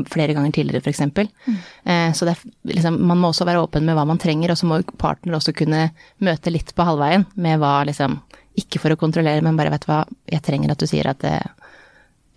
flere 0.09 0.33
ganger 0.33 0.53
tidligere, 0.55 0.81
f.eks. 0.81 1.01
Mm. 1.45 1.57
Eh, 1.91 2.13
så 2.15 2.25
det, 2.25 2.37
liksom, 2.71 2.97
man 3.07 3.19
må 3.21 3.31
også 3.31 3.45
være 3.47 3.61
åpen 3.61 3.85
med 3.85 3.97
hva 3.97 4.07
man 4.07 4.21
trenger, 4.21 4.53
og 4.53 4.59
så 4.59 4.69
må 4.69 4.79
partner 4.99 5.37
også 5.37 5.53
kunne 5.57 5.89
møte 6.23 6.53
litt 6.53 6.73
på 6.75 6.87
halvveien 6.87 7.27
med 7.35 7.61
hva 7.61 7.81
liksom 7.87 8.21
Ikke 8.57 8.79
for 8.81 8.89
å 8.89 8.97
kontrollere, 8.97 9.43
men 9.45 9.53
bare 9.53 9.69
vet 9.69 9.83
du 9.83 9.91
hva, 9.91 9.99
jeg 10.25 10.41
trenger 10.41 10.71
at 10.73 10.81
du 10.81 10.87
sier 10.89 11.05
at 11.11 11.19
det, 11.21 11.35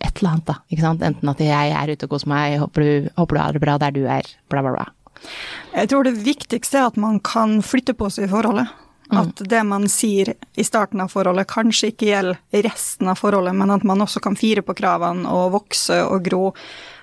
et 0.00 0.20
eller 0.20 0.34
annet, 0.34 0.46
da. 0.48 0.56
Ikke 0.72 0.84
sant? 0.84 1.02
Enten 1.04 1.32
at 1.32 1.42
jeg 1.44 1.74
er 1.76 1.92
ute 1.92 2.06
og 2.06 2.14
koser 2.14 2.30
meg, 2.32 2.58
håper 2.62 2.84
du, 2.86 3.10
håper 3.18 3.36
du 3.36 3.42
har 3.42 3.56
det 3.56 3.64
bra 3.64 3.76
der 3.80 3.94
du 3.96 4.04
er, 4.08 4.28
bla, 4.52 4.64
bla, 4.64 4.72
bla. 4.76 4.86
Jeg 5.74 5.90
tror 5.92 6.06
det 6.06 6.16
viktigste 6.24 6.80
er 6.80 6.88
at 6.88 7.00
man 7.00 7.18
kan 7.24 7.58
flytte 7.64 7.94
på 7.96 8.08
seg 8.12 8.28
i 8.28 8.32
forholdet. 8.32 8.70
Mm. 9.10 9.18
At 9.18 9.42
det 9.50 9.60
man 9.66 9.88
sier 9.90 10.32
i 10.54 10.64
starten 10.64 11.02
av 11.02 11.10
forholdet, 11.10 11.50
kanskje 11.50 11.90
ikke 11.90 12.10
gjelder 12.12 12.66
resten 12.66 13.10
av 13.10 13.18
forholdet, 13.18 13.56
men 13.58 13.74
at 13.74 13.84
man 13.86 14.04
også 14.04 14.22
kan 14.22 14.38
fire 14.38 14.62
på 14.62 14.76
kravene 14.78 15.26
og 15.28 15.56
vokse 15.56 15.98
og 16.06 16.22
gro. 16.26 16.44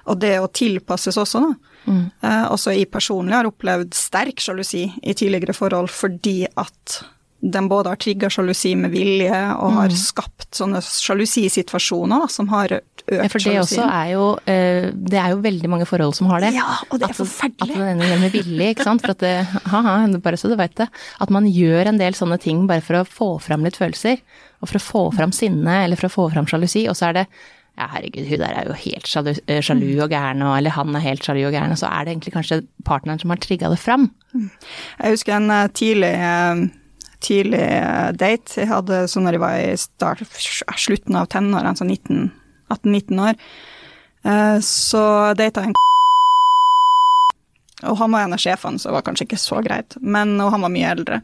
Og 0.08 0.22
det 0.22 0.38
å 0.40 0.48
tilpasses 0.48 1.20
også, 1.20 1.44
da. 1.44 1.74
Mm. 1.88 2.04
Eh, 2.24 2.46
også 2.52 2.74
jeg 2.76 2.90
personlig 2.92 3.36
har 3.36 3.48
opplevd 3.48 3.94
sterk 3.96 4.42
sjalusi 4.44 4.88
i 5.04 5.14
tidligere 5.16 5.56
forhold 5.56 5.88
fordi 5.92 6.42
at 6.48 6.98
den 7.40 7.68
både 7.70 7.92
har 7.94 8.00
trigga 8.02 8.30
sjalusi 8.34 8.72
med 8.80 8.90
vilje 8.92 9.30
og 9.62 9.76
har 9.76 9.92
mm. 9.94 9.98
skapt 10.00 10.58
sånne 10.58 10.80
sjalusisituasjoner 10.82 12.26
som 12.34 12.48
har 12.50 12.72
økt 12.80 13.04
sjalusien. 13.04 13.22
Ja, 13.22 13.28
for 13.32 13.46
det 13.46 13.54
også 13.62 13.84
er 13.86 14.08
jo 14.12 14.24
eh, 14.50 14.88
Det 14.92 15.20
er 15.22 15.32
jo 15.32 15.38
veldig 15.44 15.70
mange 15.72 15.86
forhold 15.88 16.16
som 16.18 16.32
har 16.32 16.42
det. 16.44 16.50
Ja, 16.58 16.80
og 16.90 16.98
det 16.98 17.12
er 17.12 17.18
forferdelig. 17.18 17.76
At, 17.76 17.84
den 17.84 17.92
ender 17.94 18.16
er 18.16 18.24
med 18.24 18.34
vilje, 18.34 18.72
ikke 18.74 18.88
sant. 18.88 19.06
For 19.06 19.14
at 19.14 19.22
det, 19.22 19.36
ha-ha, 19.70 20.00
bare 20.24 20.40
så 20.42 20.50
du 20.50 20.58
veit 20.60 20.74
det. 20.82 20.90
At 21.24 21.34
man 21.34 21.46
gjør 21.46 21.92
en 21.92 22.02
del 22.02 22.18
sånne 22.18 22.40
ting 22.42 22.66
bare 22.70 22.84
for 22.86 23.00
å 23.00 23.06
få 23.06 23.30
fram 23.44 23.68
litt 23.68 23.78
følelser. 23.80 24.18
Og 24.64 24.72
for 24.72 24.80
å 24.82 24.84
få 24.88 25.04
fram 25.20 25.36
sinne, 25.36 25.84
eller 25.86 26.00
for 26.00 26.10
å 26.10 26.16
få 26.16 26.28
fram 26.34 26.50
sjalusi. 26.50 26.88
Og 26.90 26.98
så 26.98 27.12
er 27.12 27.22
det 27.22 27.26
ja, 27.78 27.86
herregud, 27.94 28.26
hun 28.26 28.42
der 28.42 28.58
er 28.58 28.66
jo 28.66 28.76
helt 28.82 29.06
sjalu, 29.06 29.36
eh, 29.46 29.62
sjalu 29.62 30.02
og 30.02 30.10
gæren, 30.10 30.42
og, 30.42 30.56
eller 30.58 30.74
han 30.74 30.98
er 30.98 31.04
helt 31.06 31.22
sjalu 31.22 31.44
og 31.46 31.54
gæren, 31.54 31.76
og 31.76 31.78
så 31.78 31.92
er 31.94 32.08
det 32.08 32.16
egentlig 32.16 32.34
kanskje 32.34 32.64
partneren 32.88 33.22
som 33.22 33.30
har 33.30 33.42
trigga 33.44 33.70
det 33.70 33.78
fram. 33.78 34.10
Mm. 34.34 34.48
Jeg 35.04 35.14
husker 35.14 35.36
en 35.38 35.54
uh, 35.54 35.68
tidlig 35.78 36.10
tidlig 37.24 37.64
eh, 37.64 38.12
date. 38.18 38.62
Jeg 38.62 38.70
hadde 38.72 39.06
sånn 39.12 39.28
når 39.28 39.38
jeg 39.38 39.44
var 39.44 39.58
i 39.62 39.74
start, 39.82 40.24
slutten 40.78 41.18
av 41.20 41.30
tenårene, 41.32 41.74
altså 41.74 41.88
18-19 41.88 43.24
år. 43.24 43.42
Eh, 44.28 44.58
så 44.66 45.04
data 45.38 45.64
jeg 45.64 45.74
en 45.74 45.84
og 47.86 47.94
han 48.00 48.10
var 48.10 48.24
en 48.26 48.34
av 48.34 48.42
sjefene, 48.42 48.80
så 48.82 48.90
det 48.90 48.96
var 48.96 49.04
kanskje 49.06 49.28
ikke 49.28 49.38
så 49.38 49.60
greit, 49.62 50.00
men, 50.02 50.32
og 50.42 50.50
han 50.50 50.64
var 50.66 50.72
mye 50.74 50.94
eldre. 50.96 51.20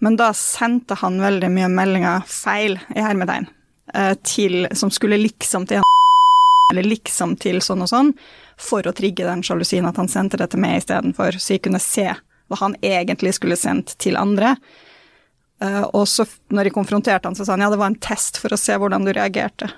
Men 0.00 0.16
da 0.16 0.30
sendte 0.32 0.96
han 0.96 1.20
veldig 1.20 1.50
mye 1.52 1.68
meldinger 1.68 2.24
feil, 2.24 2.78
i 2.96 3.04
hermetegn, 3.04 3.50
eh, 3.92 4.14
til 4.24 4.66
Som 4.72 4.90
skulle 4.90 5.20
liksom 5.20 5.66
til 5.68 5.76
en 5.76 5.84
eller 6.70 6.86
liksom 6.86 7.34
til 7.36 7.58
sånn 7.60 7.82
og 7.82 7.90
sånn, 7.90 8.12
for 8.56 8.86
å 8.86 8.94
trigge 8.94 9.26
den 9.26 9.42
sjalusien 9.42 9.86
at 9.88 9.96
han 9.98 10.08
sendte 10.08 10.38
det 10.38 10.52
til 10.52 10.60
meg 10.62 10.78
istedenfor, 10.78 11.36
så 11.36 11.56
jeg 11.56 11.64
kunne 11.66 11.82
se 11.82 12.06
hva 12.50 12.58
han 12.60 12.76
egentlig 12.82 13.34
skulle 13.34 13.58
sendt 13.58 13.96
til 13.98 14.16
andre. 14.16 14.54
Uh, 15.60 15.84
og 15.92 16.06
så 16.08 16.24
når 16.48 16.70
jeg 16.70 16.72
konfronterte 16.76 17.28
han, 17.28 17.36
så 17.36 17.44
sa 17.44 17.52
han 17.52 17.60
ja, 17.66 17.70
det 17.72 17.78
var 17.80 17.90
en 17.92 17.98
test 18.00 18.38
for 18.40 18.52
å 18.52 18.58
se 18.60 18.76
hvordan 18.80 19.04
du 19.04 19.12
reagerte. 19.12 19.70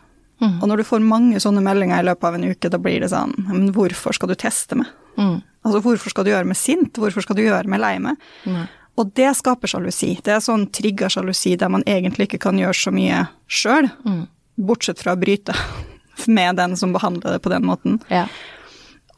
Og 0.42 0.64
når 0.66 0.80
du 0.80 0.82
får 0.88 0.98
mange 1.06 1.38
sånne 1.38 1.60
meldinger 1.62 2.00
i 2.02 2.06
løpet 2.08 2.26
av 2.26 2.34
en 2.34 2.44
uke, 2.50 2.66
da 2.72 2.78
blir 2.82 2.98
det 3.04 3.12
sånn 3.12 3.30
Men 3.46 3.68
hvorfor 3.76 4.10
skal 4.16 4.26
du 4.32 4.34
teste 4.34 4.74
meg? 4.74 4.88
Mm. 5.14 5.36
Altså 5.62 5.80
hvorfor 5.84 6.10
skal 6.10 6.26
du 6.26 6.32
gjøre 6.32 6.48
meg 6.50 6.58
sint? 6.58 6.98
Hvorfor 6.98 7.22
skal 7.22 7.38
du 7.38 7.44
gjøre 7.44 7.70
meg 7.70 7.78
lei 7.78 7.92
meg? 8.02 8.18
Mm. 8.42 8.64
Og 8.98 9.12
det 9.14 9.28
skaper 9.38 9.70
sjalusi. 9.70 10.16
Det 10.18 10.34
er 10.34 10.42
sånn 10.42 10.64
trigga 10.74 11.06
sjalusi 11.14 11.54
der 11.60 11.70
man 11.70 11.84
egentlig 11.86 12.26
ikke 12.26 12.40
kan 12.48 12.58
gjøre 12.58 12.74
så 12.74 12.90
mye 12.90 13.20
sjøl, 13.46 13.86
Mm. 14.02 14.24
bortsett 14.58 14.98
fra 14.98 15.14
å 15.14 15.20
bryte 15.22 15.54
med 16.26 16.58
den 16.58 16.74
som 16.76 16.92
behandler 16.92 17.36
det 17.38 17.42
på 17.46 17.52
den 17.54 17.62
måten. 17.62 18.00
Ja. 18.10 18.26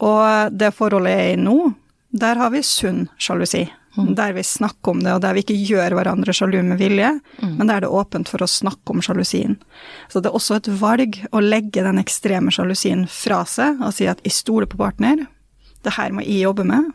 Og 0.04 0.52
det 0.52 0.74
forholdet 0.76 1.14
jeg 1.16 1.30
er 1.30 1.38
i 1.38 1.40
nå, 1.40 1.56
der 2.12 2.36
har 2.36 2.52
vi 2.52 2.60
sunn 2.62 3.08
sjalusi. 3.16 3.64
Der 3.96 4.32
vi 4.34 4.42
snakker 4.42 4.90
om 4.90 5.02
det, 5.04 5.12
og 5.14 5.20
der 5.22 5.34
vi 5.36 5.42
ikke 5.44 5.54
gjør 5.68 5.94
hverandre 5.94 6.32
sjalu 6.34 6.56
med 6.66 6.78
vilje, 6.80 7.12
men 7.42 7.66
der 7.68 7.80
det 7.84 7.86
er 7.88 7.94
åpent 7.94 8.28
for 8.28 8.42
å 8.42 8.48
snakke 8.50 8.90
om 8.90 9.00
sjalusien. 9.04 9.56
Så 10.10 10.18
det 10.20 10.30
er 10.32 10.34
også 10.34 10.56
et 10.56 10.66
valg 10.80 11.20
å 11.30 11.38
legge 11.40 11.84
den 11.86 12.00
ekstreme 12.02 12.50
sjalusien 12.50 13.06
fra 13.06 13.44
seg 13.46 13.78
og 13.80 13.92
si 13.94 14.08
at 14.10 14.18
jeg 14.26 14.32
stoler 14.34 14.66
på 14.66 14.76
partner, 14.80 15.26
det 15.84 15.92
her 15.94 16.10
må 16.16 16.24
jeg 16.26 16.42
jobbe 16.42 16.64
med, 16.66 16.90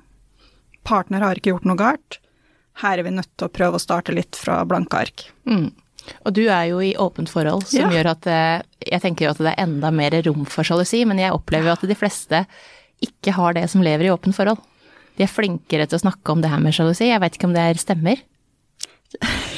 partner 0.84 1.22
har 1.24 1.40
ikke 1.40 1.54
gjort 1.54 1.68
noe 1.70 1.80
galt, 1.80 2.20
her 2.82 2.98
er 3.00 3.04
vi 3.08 3.12
nødt 3.16 3.30
til 3.38 3.48
å 3.48 3.54
prøve 3.54 3.80
å 3.80 3.84
starte 3.84 4.14
litt 4.16 4.36
fra 4.40 4.62
blanke 4.68 5.00
ark. 5.00 5.26
Mm. 5.48 5.70
Og 6.26 6.34
du 6.34 6.46
er 6.48 6.66
jo 6.72 6.80
i 6.82 6.94
åpent 6.98 7.30
forhold, 7.30 7.66
som 7.68 7.80
Ja. 7.86 7.90
gjør 8.00 8.12
at 8.12 8.28
eh, 8.28 8.62
jeg 8.92 9.02
tenker 9.04 9.26
jo 9.26 9.32
at 9.32 9.38
det 9.44 9.54
er 9.54 9.64
enda 9.68 9.92
mer 9.92 10.12
rom 10.26 10.46
for 10.46 10.64
sjalusi, 10.64 11.06
men 11.06 11.20
jeg 11.20 11.32
opplever 11.36 11.70
jo 11.70 11.76
at 11.76 11.88
de 11.88 11.96
fleste 11.96 12.46
ikke 13.04 13.32
har 13.36 13.54
det 13.54 13.70
som 13.70 13.84
lever 13.84 14.08
i 14.08 14.12
åpent 14.12 14.36
forhold. 14.36 14.60
De 15.20 15.26
er 15.28 15.32
flinkere 15.32 15.84
til 15.90 16.00
å 16.00 16.04
snakke 16.08 16.32
om 16.32 16.40
det 16.44 16.48
her 16.54 16.62
med 16.64 16.72
sjalusi. 16.76 17.10
Jeg 17.12 17.20
vet 17.20 17.36
ikke 17.36 17.50
om 17.50 17.56
det 17.58 17.66
her 17.66 17.80
stemmer. 17.82 18.22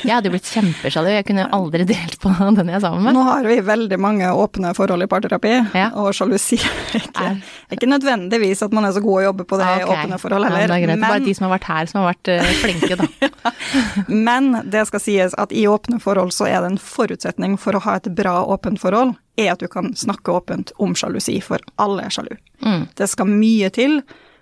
Jeg 0.02 0.14
hadde 0.16 0.30
jo 0.30 0.32
blitt 0.34 0.48
kjempesjalu, 0.48 1.10
jeg 1.12 1.26
kunne 1.28 1.44
aldri 1.54 1.84
delt 1.84 2.14
på 2.24 2.30
den 2.40 2.70
jeg 2.72 2.78
er 2.78 2.84
sammen 2.86 3.04
med. 3.04 3.14
Nå 3.18 3.24
har 3.28 3.44
vi 3.46 3.58
veldig 3.68 3.98
mange 4.00 4.30
åpne 4.32 4.72
forhold 4.74 5.04
i 5.04 5.08
parterapi, 5.12 5.52
Ja. 5.76 5.90
og 6.00 6.14
sjalusi 6.16 6.56
er 6.58 6.96
ikke, 7.02 7.26
Er- 7.28 7.76
ikke 7.76 7.90
nødvendigvis 7.92 8.64
at 8.64 8.72
man 8.72 8.86
er 8.88 8.94
så 8.96 9.04
god 9.04 9.20
å 9.20 9.26
jobbe 9.28 9.44
på 9.46 9.60
det 9.60 9.68
i 9.68 9.84
okay. 9.84 10.06
åpne 10.08 10.20
forhold 10.24 10.48
Ja, 10.48 10.56
heller. 10.56 10.68
det 10.68 10.78
er 10.78 10.88
greit. 10.88 10.98
Er 11.04 11.10
bare 11.10 11.26
de 11.28 11.34
som 11.36 11.50
har 11.50 11.60
vært 11.60 11.68
her 11.68 11.86
som 11.92 12.02
har 12.02 12.14
vært 12.16 12.32
uh, 12.32 12.54
flinke, 12.64 12.96
da. 12.96 13.52
Men 14.08 14.50
det 14.72 14.88
skal 14.88 15.04
sies 15.04 15.36
at 15.38 15.52
i 15.52 15.68
åpne 15.68 16.00
forhold 16.02 16.32
så 16.34 16.48
er 16.48 16.62
det 16.64 16.72
en 16.72 16.82
forutsetning 16.82 17.60
for 17.60 17.74
å 17.76 17.84
ha 17.84 18.00
et 18.00 18.10
bra 18.16 18.40
åpent 18.48 18.80
forhold, 18.80 19.18
er 19.38 19.52
at 19.52 19.60
du 19.60 19.68
kan 19.68 19.92
snakke 19.94 20.32
åpent 20.32 20.72
om 20.80 20.96
sjalusi, 20.96 21.42
for 21.44 21.60
alle 21.78 22.08
er 22.08 22.10
sjalu. 22.10 22.34
Mm. 22.64 22.88
Det 22.96 23.10
skal 23.12 23.28
mye 23.28 23.70
til 23.70 24.02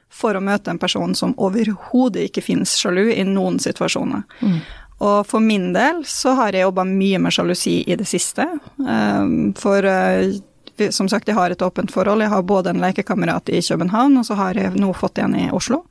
for 0.10 0.36
å 0.36 0.44
møte 0.44 0.74
en 0.74 0.82
person 0.82 1.16
som 1.16 1.36
overhodet 1.38 2.30
ikke 2.30 2.44
finnes 2.44 2.76
sjalu 2.80 3.12
i 3.14 3.24
noen 3.28 3.60
situasjoner. 3.62 4.26
Og 5.00 5.28
for 5.28 5.40
min 5.40 5.72
del 5.76 6.02
så 6.08 6.34
har 6.36 6.56
jeg 6.56 6.66
jobba 6.66 6.84
mye 6.88 7.22
med 7.24 7.32
sjalusi 7.32 7.78
i 7.88 7.96
det 7.96 8.08
siste. 8.10 8.46
Um, 8.84 9.54
For 9.56 9.86
uh, 9.86 10.28
som 10.92 11.10
sagt, 11.12 11.28
jeg 11.28 11.36
har 11.36 11.52
et 11.52 11.62
åpent 11.62 11.92
forhold. 11.92 12.24
Jeg 12.24 12.32
har 12.32 12.44
både 12.48 12.74
en 12.74 12.82
lekekamerat 12.82 13.50
i 13.52 13.62
København, 13.62 14.18
og 14.18 14.26
så 14.28 14.38
har 14.40 14.60
jeg 14.60 14.76
nå 14.80 14.94
fått 14.96 15.20
en 15.20 15.36
i 15.36 15.50
Oslo. 15.52 15.84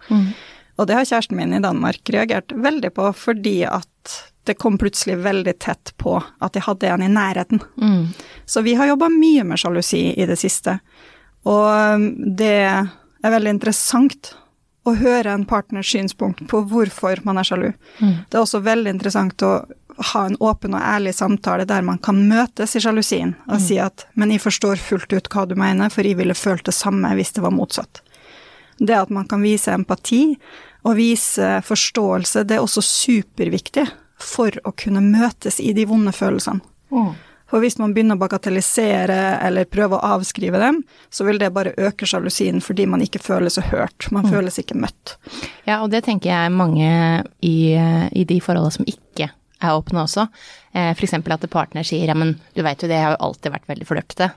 Og 0.78 0.87
det 0.87 0.94
har 0.96 1.08
kjæresten 1.08 1.37
min 1.37 1.52
i 1.56 1.60
Danmark 1.60 2.08
reagert 2.14 2.52
veldig 2.54 2.92
på, 2.94 3.10
fordi 3.12 3.64
at 3.68 4.14
det 4.48 4.56
kom 4.56 4.78
plutselig 4.80 5.18
veldig 5.20 5.58
tett 5.60 5.92
på 6.00 6.14
at 6.16 6.56
jeg 6.56 6.64
hadde 6.64 6.88
en 6.88 7.04
i 7.04 7.10
nærheten. 7.12 7.60
Mm. 7.76 8.06
Så 8.46 8.62
vi 8.64 8.78
har 8.78 8.88
jobba 8.88 9.10
mye 9.12 9.44
med 9.44 9.60
sjalusi 9.60 10.06
i 10.16 10.26
det 10.28 10.38
siste. 10.40 10.78
Og 11.44 11.66
um, 11.68 12.06
det 12.37 12.88
er 13.22 13.34
veldig 13.34 13.50
interessant 13.50 14.34
å 14.88 14.94
høre 14.96 15.32
en 15.34 15.44
partners 15.48 15.90
synspunkt 15.92 16.44
på 16.48 16.62
hvorfor 16.70 17.20
man 17.25 17.38
er 17.38 17.44
sjalu. 17.48 17.72
Det 18.30 18.38
er 18.38 18.44
også 18.44 18.62
veldig 18.64 18.94
interessant 18.94 19.42
å 19.42 19.52
ha 20.12 20.26
en 20.26 20.37
åpen 20.40 20.76
og 20.78 20.82
ærlig 20.82 21.14
samtale 21.18 21.66
der 21.66 21.82
man 21.82 21.98
kan 21.98 22.20
møtes 22.28 22.76
i 22.78 22.80
sjalusien 22.80 23.34
og 23.48 23.60
si 23.60 23.78
at 23.82 24.06
'men 24.14 24.30
jeg 24.30 24.40
forstår 24.40 24.76
fullt 24.78 25.12
ut 25.12 25.28
hva 25.28 25.46
du 25.48 25.54
mener, 25.54 25.90
for 25.90 26.02
jeg 26.02 26.16
ville 26.16 26.34
følt 26.34 26.64
det 26.64 26.75
samme 26.75 27.08
hvis 27.08 27.32
det 27.32 27.42
var 27.42 27.50
motsatt'. 27.50 28.00
Det 28.78 28.94
at 28.94 29.10
man 29.10 29.26
kan 29.26 29.42
vise 29.42 29.72
empati 29.72 30.38
og 30.84 30.96
vise 30.96 31.62
forståelse, 31.62 32.46
det 32.46 32.56
er 32.56 32.62
også 32.62 32.82
superviktig 32.82 33.88
for 34.18 34.50
å 34.64 34.72
kunne 34.76 35.00
møtes 35.00 35.60
i 35.60 35.72
de 35.72 35.84
vonde 35.84 36.12
følelsene. 36.12 36.60
For 37.48 37.64
hvis 37.64 37.78
man 37.80 37.94
begynner 37.96 38.18
å 38.18 38.20
bagatellisere 38.20 39.18
eller 39.46 39.68
prøve 39.72 39.96
å 39.96 40.14
avskrive 40.18 40.60
dem, 40.60 40.82
så 41.10 41.24
vil 41.24 41.40
det 41.40 41.48
bare 41.56 41.72
øke 41.80 42.08
sjalusien 42.08 42.60
fordi 42.64 42.84
man 42.90 43.04
ikke 43.04 43.22
føler 43.24 43.52
seg 43.52 43.70
hørt. 43.72 44.10
Man 44.12 44.26
mm. 44.26 44.32
føles 44.34 44.60
ikke 44.60 44.76
møtt. 44.76 45.16
Ja, 45.64 45.80
og 45.80 45.90
det 45.94 46.04
tenker 46.06 46.32
jeg 46.32 46.54
mange 46.54 46.90
i, 47.40 47.58
i 47.72 48.26
de 48.28 48.40
forholdene 48.44 48.76
som 48.76 48.88
ikke 48.88 49.30
er 49.58 49.74
åpne 49.74 50.04
også. 50.04 50.28
Eh, 50.72 50.92
For 50.94 51.08
eksempel 51.08 51.34
at 51.34 51.46
partner 51.50 51.86
sier 51.86 52.08
ja, 52.08 52.16
men 52.18 52.36
du 52.54 52.62
veit 52.66 52.82
jo 52.82 52.90
det, 52.90 52.98
jeg 53.00 53.08
har 53.08 53.16
jo 53.16 53.24
alltid 53.28 53.54
vært 53.56 53.70
veldig 53.72 53.88
flørtete. 53.88 54.28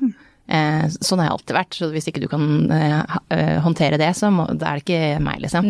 Eh, 0.51 0.85
Sånn 0.97 1.21
har 1.21 1.29
jeg 1.29 1.35
alltid 1.35 1.57
vært, 1.59 1.77
så 1.77 1.91
hvis 1.93 2.09
ikke 2.11 2.23
du 2.23 2.29
kan 2.31 2.47
eh, 2.73 3.59
håndtere 3.65 3.99
det, 4.01 4.13
så 4.17 4.31
må, 4.33 4.47
da 4.55 4.71
er 4.71 4.79
det 4.79 4.87
ikke 4.87 5.21
meg, 5.23 5.43
liksom. 5.45 5.69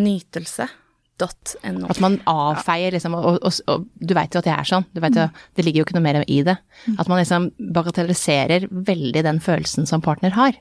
Nytelse.no. 1.21 1.87
At 1.91 1.99
man 2.03 2.17
avfeier 2.29 2.91
liksom, 2.95 3.15
og, 3.17 3.37
og, 3.45 3.59
og 3.71 3.85
du 4.01 4.13
veit 4.17 4.33
jo 4.35 4.41
at 4.41 4.49
jeg 4.49 4.55
er 4.57 4.69
sånn, 4.71 4.85
du 4.93 5.01
vet 5.03 5.17
jo, 5.19 5.27
det 5.57 5.65
ligger 5.65 5.81
jo 5.83 5.85
ikke 5.87 5.97
noe 5.99 6.05
mer 6.05 6.19
i 6.25 6.41
det. 6.47 6.57
At 6.97 7.07
man 7.11 7.21
liksom 7.21 7.51
bagatelliserer 7.75 8.67
veldig 8.71 9.23
den 9.27 9.39
følelsen 9.43 9.87
som 9.89 10.03
partner 10.05 10.33
har. 10.37 10.57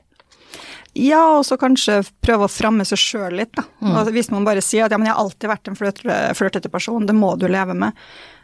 Ja, 0.97 1.37
og 1.39 1.45
så 1.47 1.55
kanskje 1.59 2.01
prøve 2.23 2.47
å 2.47 2.51
framme 2.51 2.83
seg 2.87 2.99
sjøl 2.99 3.37
litt, 3.39 3.53
da. 3.55 3.63
Altså, 3.93 4.11
hvis 4.11 4.31
man 4.33 4.43
bare 4.47 4.63
sier 4.65 4.85
at 4.85 4.91
ja, 4.91 4.99
men 4.99 5.07
jeg 5.07 5.15
har 5.15 5.23
alltid 5.23 5.51
vært 5.53 5.69
en 5.71 5.77
flørt- 5.79 6.01
flørtete 6.35 6.71
person, 6.73 7.05
det 7.07 7.15
må 7.15 7.33
du 7.39 7.47
leve 7.47 7.75
med. 7.77 7.95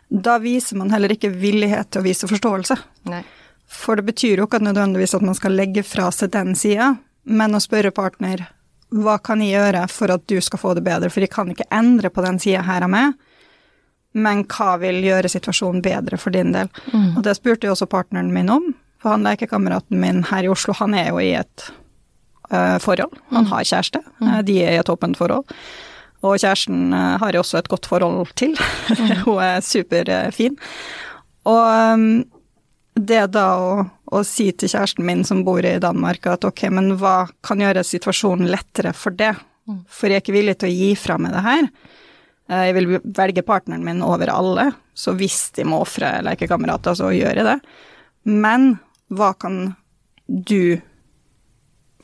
Da 0.07 0.37
viser 0.39 0.79
man 0.79 0.93
heller 0.93 1.11
ikke 1.11 1.33
villighet 1.33 1.91
til 1.91 1.99
å 2.01 2.07
vise 2.07 2.29
forståelse. 2.31 2.77
Nei. 3.11 3.25
For 3.67 3.99
det 3.99 4.05
betyr 4.07 4.39
jo 4.39 4.45
ikke 4.47 4.61
nødvendigvis 4.63 5.17
at 5.17 5.25
man 5.27 5.35
skal 5.35 5.57
legge 5.59 5.83
fra 5.83 6.07
seg 6.15 6.31
den 6.31 6.55
sida, 6.55 6.93
men 7.27 7.57
å 7.57 7.59
spørre 7.59 7.91
partner 7.91 8.45
hva 8.95 9.17
kan 9.19 9.41
jeg 9.43 9.57
gjøre 9.57 9.85
for 9.91 10.13
at 10.13 10.23
du 10.29 10.37
skal 10.43 10.61
få 10.61 10.73
det 10.77 10.85
bedre, 10.85 11.09
for 11.11 11.23
jeg 11.23 11.31
kan 11.33 11.51
ikke 11.51 11.67
endre 11.73 12.11
på 12.13 12.23
den 12.23 12.39
sida 12.39 12.63
her 12.67 12.85
av 12.85 12.91
meg, 12.91 13.17
men 14.17 14.45
hva 14.49 14.77
vil 14.81 15.01
gjøre 15.03 15.29
situasjonen 15.29 15.83
bedre 15.85 16.17
for 16.17 16.33
din 16.33 16.53
del? 16.55 16.69
Og 17.17 17.19
det 17.25 17.35
spurte 17.37 17.67
jo 17.67 17.75
også 17.75 17.89
partneren 17.91 18.31
min 18.33 18.49
om, 18.49 18.71
for 19.01 19.13
han 19.13 19.27
lekekameraten 19.27 19.99
min 20.01 20.23
her 20.31 20.47
i 20.47 20.49
Oslo, 20.49 20.73
han 20.79 20.95
er 20.97 21.11
jo 21.11 21.19
i 21.21 21.33
et 21.37 21.67
uh, 22.49 22.77
forhold. 22.81 23.13
Han 23.35 23.49
har 23.51 23.67
kjæreste, 23.67 24.01
mm. 24.21 24.31
de 24.47 24.57
er 24.63 24.77
i 24.77 24.79
et 24.81 24.89
åpent 24.89 25.19
forhold. 25.19 25.45
Og 26.25 26.39
kjæresten 26.39 26.95
uh, 26.95 27.19
har 27.21 27.35
jeg 27.35 27.43
også 27.43 27.59
et 27.59 27.69
godt 27.69 27.85
forhold 27.85 28.33
til. 28.39 28.55
Hun 29.27 29.43
er 29.43 29.61
superfin. 29.61 30.57
Og 31.45 31.93
um, 31.93 32.23
det 32.97 33.23
da 33.35 33.45
å, 33.59 33.71
å 34.15 34.23
si 34.25 34.49
til 34.51 34.69
kjæresten 34.71 35.05
min 35.05 35.23
som 35.27 35.43
bor 35.47 35.65
i 35.65 35.77
Danmark 35.83 36.25
at 36.31 36.45
ok, 36.47 36.67
men 36.73 36.93
hva 37.01 37.27
kan 37.45 37.61
gjøre 37.61 37.83
situasjonen 37.85 38.49
lettere 38.51 38.93
for 38.95 39.15
det? 39.17 39.33
For 39.91 40.07
jeg 40.07 40.21
er 40.21 40.23
ikke 40.23 40.35
villig 40.37 40.57
til 40.61 40.69
å 40.69 40.75
gi 40.77 40.91
fra 40.95 41.17
meg 41.19 41.33
det 41.35 41.43
her. 41.43 41.65
Eh, 42.49 42.65
Jeg 42.69 42.75
vil 42.77 42.87
velge 43.03 43.43
partneren 43.43 43.83
min 43.83 44.03
over 44.05 44.31
alle, 44.31 44.69
så 44.95 45.11
hvis 45.17 45.49
de 45.57 45.65
må 45.67 45.81
ofre 45.83 46.13
lekekamerater, 46.23 46.95
så 46.95 47.11
gjør 47.11 47.41
jeg 47.41 47.47
det. 47.49 47.57
Men 48.23 48.77
hva 49.11 49.33
kan 49.39 49.75
du 50.27 50.79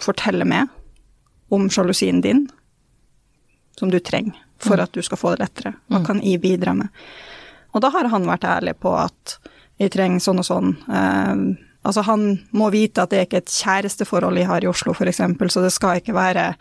fortelle 0.01 0.45
meg 0.47 0.67
om 1.53 1.69
sjalusien 1.71 2.21
din, 2.23 2.45
som 3.79 3.91
du 3.91 4.00
trenger 4.00 4.35
for 4.63 4.79
at 4.79 4.91
du 4.95 5.01
skal 5.03 5.19
få 5.19 5.33
det 5.33 5.45
lettere? 5.45 5.73
Hva 5.88 6.03
kan 6.05 6.21
jeg 6.23 6.41
bidra 6.43 6.75
med? 6.75 6.91
Og 7.73 7.81
da 7.81 7.89
har 7.95 8.12
han 8.12 8.27
vært 8.29 8.45
ærlig 8.45 8.75
på 8.83 8.91
at 8.93 9.38
jeg 9.82 9.94
trenger 9.94 10.24
sånn 10.24 10.42
og 10.44 10.48
sånn. 10.48 10.72
Eh, 10.88 11.44
altså 11.84 12.06
han 12.08 12.30
må 12.56 12.70
vite 12.74 13.03
at 13.03 13.13
det 13.13 13.20
er 13.20 13.27
ikke 13.27 13.44
et 13.44 13.53
kjæresteforhold 13.53 14.39
jeg 14.39 14.50
har 14.50 14.65
i 14.65 14.72
Oslo, 14.72 14.96
f.eks., 14.96 15.22
så 15.53 15.65
det 15.65 15.74
skal 15.75 16.01
ikke 16.01 16.18
være 16.18 16.53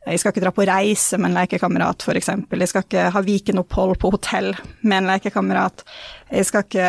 jeg 0.00 0.20
skal 0.20 0.32
ikke 0.32 0.42
dra 0.46 0.50
på 0.56 0.64
reise 0.64 1.18
med 1.20 1.28
en 1.28 1.42
lekekamerat, 1.42 2.04
f.eks. 2.08 2.30
Jeg 2.32 2.68
skal 2.70 2.84
ikke 2.86 3.08
ha 3.12 3.20
Viken-opphold 3.24 3.98
på 4.00 4.10
hotell 4.14 4.54
med 4.80 5.02
en 5.02 5.10
lekekamerat. 5.10 5.84
Jeg 6.32 6.48
skal 6.48 6.64
ikke 6.64 6.86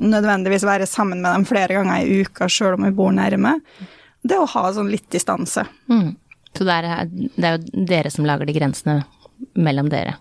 nødvendigvis 0.00 0.66
være 0.68 0.88
sammen 0.88 1.22
med 1.24 1.32
dem 1.32 1.46
flere 1.48 1.78
ganger 1.78 2.04
i 2.04 2.20
uka, 2.20 2.48
sjøl 2.52 2.76
om 2.76 2.84
vi 2.84 2.92
bor 2.96 3.14
nærme. 3.16 3.56
Det 4.20 4.36
å 4.36 4.48
ha 4.52 4.66
sånn 4.76 4.92
litt 4.92 5.08
distanse. 5.12 5.64
Mm. 5.88 6.12
Så 6.56 6.66
det 6.68 6.76
er, 6.76 7.08
det 7.08 7.48
er 7.48 7.56
jo 7.56 7.86
dere 7.88 8.12
som 8.12 8.28
lager 8.28 8.48
de 8.48 8.56
grensene 8.56 9.00
mellom 9.54 9.88
dere. 9.92 10.16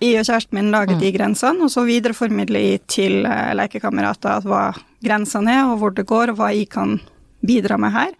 Jeg 0.00 0.20
og 0.20 0.28
kjæresten 0.28 0.58
min 0.58 0.72
laget 0.72 1.00
de 1.00 1.12
grensene, 1.14 1.64
og 1.64 1.72
så 1.72 1.84
videreformidler 1.88 2.66
jeg 2.68 2.82
til 2.90 3.24
eh, 3.28 3.54
lekekamerater 3.56 4.44
hva 4.48 4.66
grensene 5.04 5.54
er, 5.54 5.64
og 5.70 5.80
hvor 5.80 5.96
det 5.96 6.06
går, 6.08 6.32
og 6.32 6.40
hva 6.40 6.52
jeg 6.54 6.68
kan 6.72 6.98
bidra 7.44 7.78
med 7.80 7.92
her. 7.94 8.12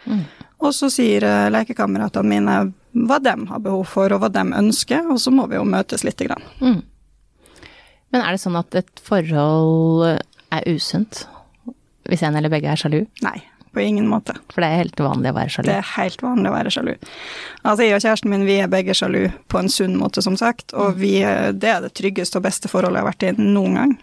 Og 0.65 0.75
så 0.77 0.91
sier 0.93 1.25
eh, 1.29 1.51
lekekameratene 1.53 2.31
mine 2.31 2.57
hva 2.95 3.19
de 3.19 3.35
har 3.51 3.63
behov 3.63 3.87
for, 3.91 4.13
og 4.15 4.23
hva 4.23 4.31
de 4.33 4.45
ønsker, 4.61 5.07
og 5.11 5.19
så 5.21 5.33
må 5.35 5.49
vi 5.51 5.59
jo 5.59 5.65
møtes 5.67 6.05
lite 6.07 6.29
grann. 6.29 6.45
Men 8.15 8.23
er 8.23 8.37
det 8.37 8.43
sånn 8.45 8.59
at 8.61 8.77
et 8.79 9.01
forhold 9.03 10.05
er 10.55 10.69
usunt 10.71 11.25
hvis 12.05 12.23
en 12.23 12.37
eller 12.37 12.53
begge 12.53 12.69
er 12.69 12.79
sjalu? 12.79 13.01
Nei, 13.25 13.39
på 13.75 13.85
ingen 13.85 14.09
måte. 14.11 14.37
For 14.55 14.63
det 14.63 14.71
er 14.71 14.81
helt 14.85 15.05
vanlig 15.05 15.33
å 15.33 15.37
være 15.37 15.55
sjalu. 15.57 15.69
Det 15.69 15.77
er 15.77 15.93
helt 15.95 16.25
vanlig 16.25 16.51
å 16.51 16.55
være 16.55 16.75
sjalu. 16.75 16.93
Altså, 17.63 17.87
jeg 17.87 17.97
og 17.97 18.05
kjæresten 18.05 18.33
min, 18.33 18.49
vi 18.49 18.59
er 18.63 18.73
begge 18.73 18.97
sjalu 18.97 19.23
på 19.53 19.61
en 19.61 19.73
sunn 19.73 19.97
måte, 20.01 20.25
som 20.25 20.39
sagt, 20.41 20.73
og 20.73 20.99
vi, 21.01 21.17
det 21.21 21.71
er 21.71 21.85
det 21.85 21.95
tryggeste 21.99 22.41
og 22.41 22.47
beste 22.49 22.71
forholdet 22.73 23.01
jeg 23.01 23.07
har 23.07 23.13
vært 23.13 23.29
i 23.29 23.49
noen 23.55 23.81
gang. 23.81 23.97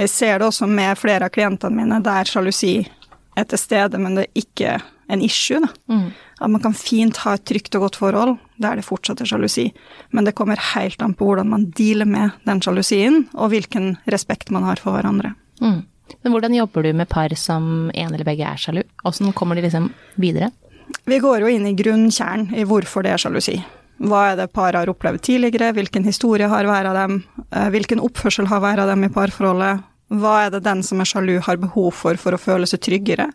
Jeg 0.00 0.12
ser 0.12 0.38
det 0.40 0.48
også 0.48 0.68
med 0.70 0.96
flere 0.98 1.28
av 1.28 1.34
klientene 1.34 1.76
mine, 1.82 2.00
der 2.04 2.28
sjalusi 2.28 2.78
er 3.38 3.46
til 3.48 3.60
stede, 3.60 4.00
men 4.00 4.16
det 4.16 4.26
er 4.28 4.42
ikke 4.44 4.78
en 5.10 5.22
issue. 5.22 5.60
Da. 5.60 5.98
At 6.40 6.50
man 6.50 6.62
kan 6.62 6.74
fint 6.76 7.18
ha 7.24 7.34
et 7.36 7.44
trygt 7.48 7.74
og 7.76 7.84
godt 7.84 7.98
forhold 8.00 8.36
der 8.62 8.78
det 8.78 8.86
fortsatt 8.86 9.20
er 9.20 9.28
sjalusi, 9.28 9.66
men 10.14 10.26
det 10.26 10.36
kommer 10.38 10.60
helt 10.74 11.02
an 11.02 11.14
på 11.16 11.26
hvordan 11.28 11.48
man 11.50 11.68
dealer 11.76 12.08
med 12.08 12.36
den 12.48 12.60
sjalusien, 12.64 13.24
og 13.34 13.52
hvilken 13.54 13.94
respekt 14.12 14.52
man 14.54 14.66
har 14.68 14.80
for 14.80 14.96
hverandre. 14.96 15.34
Mm. 15.60 15.82
Men 16.22 16.34
hvordan 16.34 16.54
jobber 16.56 16.86
du 16.86 16.92
med 16.96 17.08
par 17.08 17.34
som 17.38 17.90
en 17.94 18.14
eller 18.14 18.26
begge 18.26 18.46
er 18.46 18.60
sjalu? 18.60 18.82
Åssen 19.08 19.32
kommer 19.36 19.58
de 19.58 19.66
liksom 19.66 19.90
videre? 20.20 20.50
Vi 21.06 21.18
går 21.22 21.44
jo 21.44 21.50
inn 21.50 21.66
i 21.68 21.76
grunnkjernen 21.78 22.54
i 22.58 22.66
hvorfor 22.66 23.06
det 23.06 23.14
er 23.14 23.22
sjalusi. 23.22 23.58
Hva 24.00 24.30
er 24.30 24.38
det 24.38 24.52
par 24.56 24.76
har 24.78 24.88
opplevd 24.88 25.22
tidligere, 25.26 25.74
hvilken 25.76 26.06
historie 26.08 26.48
har 26.48 26.64
hver 26.64 26.88
av 26.88 26.96
dem, 26.96 27.22
eh, 27.52 27.68
hvilken 27.70 28.00
oppførsel 28.00 28.48
har 28.48 28.62
hver 28.64 28.80
av 28.80 28.88
dem 28.88 29.04
i 29.04 29.12
parforholdet, 29.12 29.82
hva 30.10 30.46
er 30.46 30.54
det 30.54 30.64
den 30.64 30.82
som 30.82 31.00
er 31.00 31.08
sjalu 31.08 31.38
har 31.44 31.60
behov 31.60 31.92
for 31.94 32.16
for 32.16 32.34
å 32.34 32.40
føle 32.40 32.66
seg 32.66 32.80
tryggere, 32.80 33.28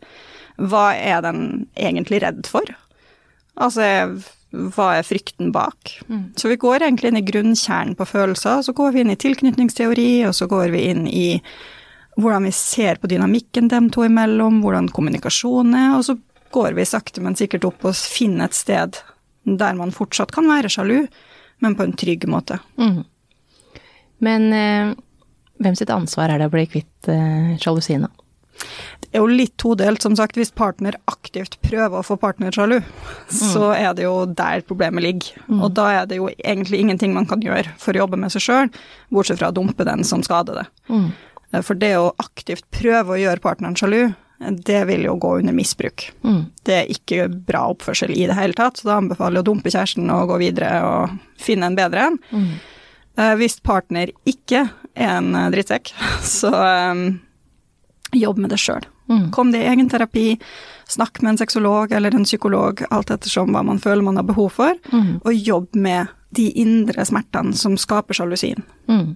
hva 0.58 0.96
er 0.96 1.22
den 1.22 1.68
egentlig 1.78 2.22
redd 2.24 2.48
for? 2.50 2.66
Altså, 3.56 3.86
hva 4.52 4.90
er 4.98 5.08
frykten 5.08 5.52
bak? 5.56 5.94
Mm. 6.10 6.34
Så 6.36 6.50
vi 6.52 6.60
går 6.60 6.84
egentlig 6.84 7.12
inn 7.12 7.22
i 7.22 7.26
grunnkjernen 7.28 7.96
på 7.96 8.08
følelser, 8.08 8.64
så 8.64 8.74
går 8.76 8.96
vi 8.96 9.04
inn 9.04 9.14
i 9.14 9.20
tilknytningsteori, 9.20 10.26
og 10.28 10.36
så 10.36 10.48
går 10.52 10.74
vi 10.76 10.86
inn 10.90 11.06
i 11.08 11.28
hvordan 12.16 12.48
vi 12.48 12.54
ser 12.56 13.00
på 13.02 13.10
dynamikken 13.12 13.68
dem 13.72 13.90
to 13.94 14.06
imellom, 14.08 14.62
hvordan 14.64 14.88
kommunikasjonen 14.96 15.76
er, 15.80 15.90
og 15.98 16.06
så 16.08 16.18
går 16.56 16.78
vi 16.78 16.88
sakte, 16.88 17.24
men 17.24 17.36
sikkert 17.36 17.68
opp 17.68 17.88
og 17.88 17.98
finner 17.98 18.48
et 18.48 18.58
sted 18.58 19.02
der 19.46 19.78
man 19.78 19.94
fortsatt 19.94 20.32
kan 20.34 20.48
være 20.50 20.72
sjalu, 20.72 21.06
men 21.62 21.76
på 21.78 21.86
en 21.86 21.96
trygg 21.98 22.26
måte. 22.32 22.58
Mm. 22.82 23.04
Men 24.26 24.48
eh, 24.56 24.94
hvem 25.62 25.76
sitt 25.78 25.92
ansvar 25.94 26.32
er 26.32 26.42
det 26.42 26.50
å 26.50 26.54
bli 26.54 26.66
kvitt 26.70 27.10
eh, 27.12 27.56
sjalusien, 27.62 28.08
da? 28.08 28.26
Det 29.04 29.12
er 29.12 29.22
jo 29.22 29.28
litt 29.30 29.54
todelt. 29.60 30.02
Som 30.04 30.16
sagt, 30.18 30.38
hvis 30.40 30.54
partner 30.56 30.96
aktivt 31.12 31.58
prøver 31.64 32.00
å 32.00 32.06
få 32.06 32.18
partner 32.20 32.56
sjalu, 32.56 32.80
mm. 32.80 33.36
så 33.36 33.70
er 33.76 33.94
det 33.96 34.08
jo 34.08 34.26
der 34.32 34.64
problemet 34.68 35.06
ligger. 35.06 35.44
Mm. 35.48 35.62
Og 35.62 35.76
da 35.78 35.90
er 36.00 36.10
det 36.10 36.20
jo 36.20 36.30
egentlig 36.36 36.82
ingenting 36.84 37.14
man 37.16 37.28
kan 37.30 37.44
gjøre 37.44 37.76
for 37.82 37.96
å 37.96 38.06
jobbe 38.06 38.20
med 38.20 38.34
seg 38.34 38.46
sjøl, 38.48 38.74
bortsett 39.14 39.40
fra 39.42 39.52
å 39.52 39.56
dumpe 39.56 39.88
den 39.88 40.04
som 40.08 40.24
skader 40.26 40.64
det. 40.64 40.68
Mm. 40.90 41.10
Eh, 41.52 41.62
for 41.66 41.78
det 41.80 41.96
å 42.00 42.14
aktivt 42.22 42.68
prøve 42.74 43.16
å 43.16 43.20
gjøre 43.22 43.44
partneren 43.44 43.78
sjalu, 43.80 44.14
det 44.40 44.82
vil 44.90 45.06
jo 45.08 45.16
gå 45.16 45.38
under 45.40 45.56
misbruk. 45.56 46.10
Mm. 46.24 46.42
Det 46.68 46.76
er 46.76 46.92
ikke 46.92 47.28
bra 47.30 47.66
oppførsel 47.72 48.12
i 48.12 48.26
det 48.28 48.36
hele 48.38 48.58
tatt, 48.58 48.78
så 48.78 48.90
da 48.90 48.98
anbefaler 49.00 49.40
jeg 49.40 49.46
å 49.46 49.50
dumpe 49.52 49.72
kjæresten 49.72 50.12
og 50.12 50.28
gå 50.34 50.40
videre 50.44 50.72
og 50.86 51.16
finne 51.40 51.70
en 51.70 51.78
bedre 51.78 52.10
en. 52.10 52.18
Mm. 52.32 52.50
Eh, 53.16 53.36
hvis 53.40 53.62
partner 53.64 54.12
ikke 54.28 54.66
er 54.94 55.14
en 55.18 55.32
eh, 55.36 55.52
drittsekk, 55.54 55.94
så 56.40 56.52
um, 56.52 57.08
jobb 58.16 58.44
med 58.44 58.52
det 58.52 58.60
sjøl. 58.62 58.86
Mm. 59.08 59.30
Kom 59.32 59.54
det 59.54 59.64
i 59.64 59.70
egen 59.70 59.90
terapi, 59.90 60.28
snakk 60.90 61.22
med 61.22 61.36
en 61.36 61.42
sexolog 61.42 61.94
eller 61.96 62.16
en 62.16 62.28
psykolog, 62.28 62.84
alt 62.92 63.14
ettersom 63.14 63.54
hva 63.54 63.64
man 63.66 63.80
føler 63.82 64.04
man 64.06 64.20
har 64.20 64.28
behov 64.28 64.52
for, 64.58 64.78
mm. 64.92 65.22
og 65.24 65.34
jobb 65.34 65.78
med 65.78 66.12
de 66.36 66.50
indre 66.60 67.06
smertene 67.08 67.56
som 67.56 67.78
skaper 67.80 68.18
sjalusien. 68.18 68.66
Mm. 68.92 69.16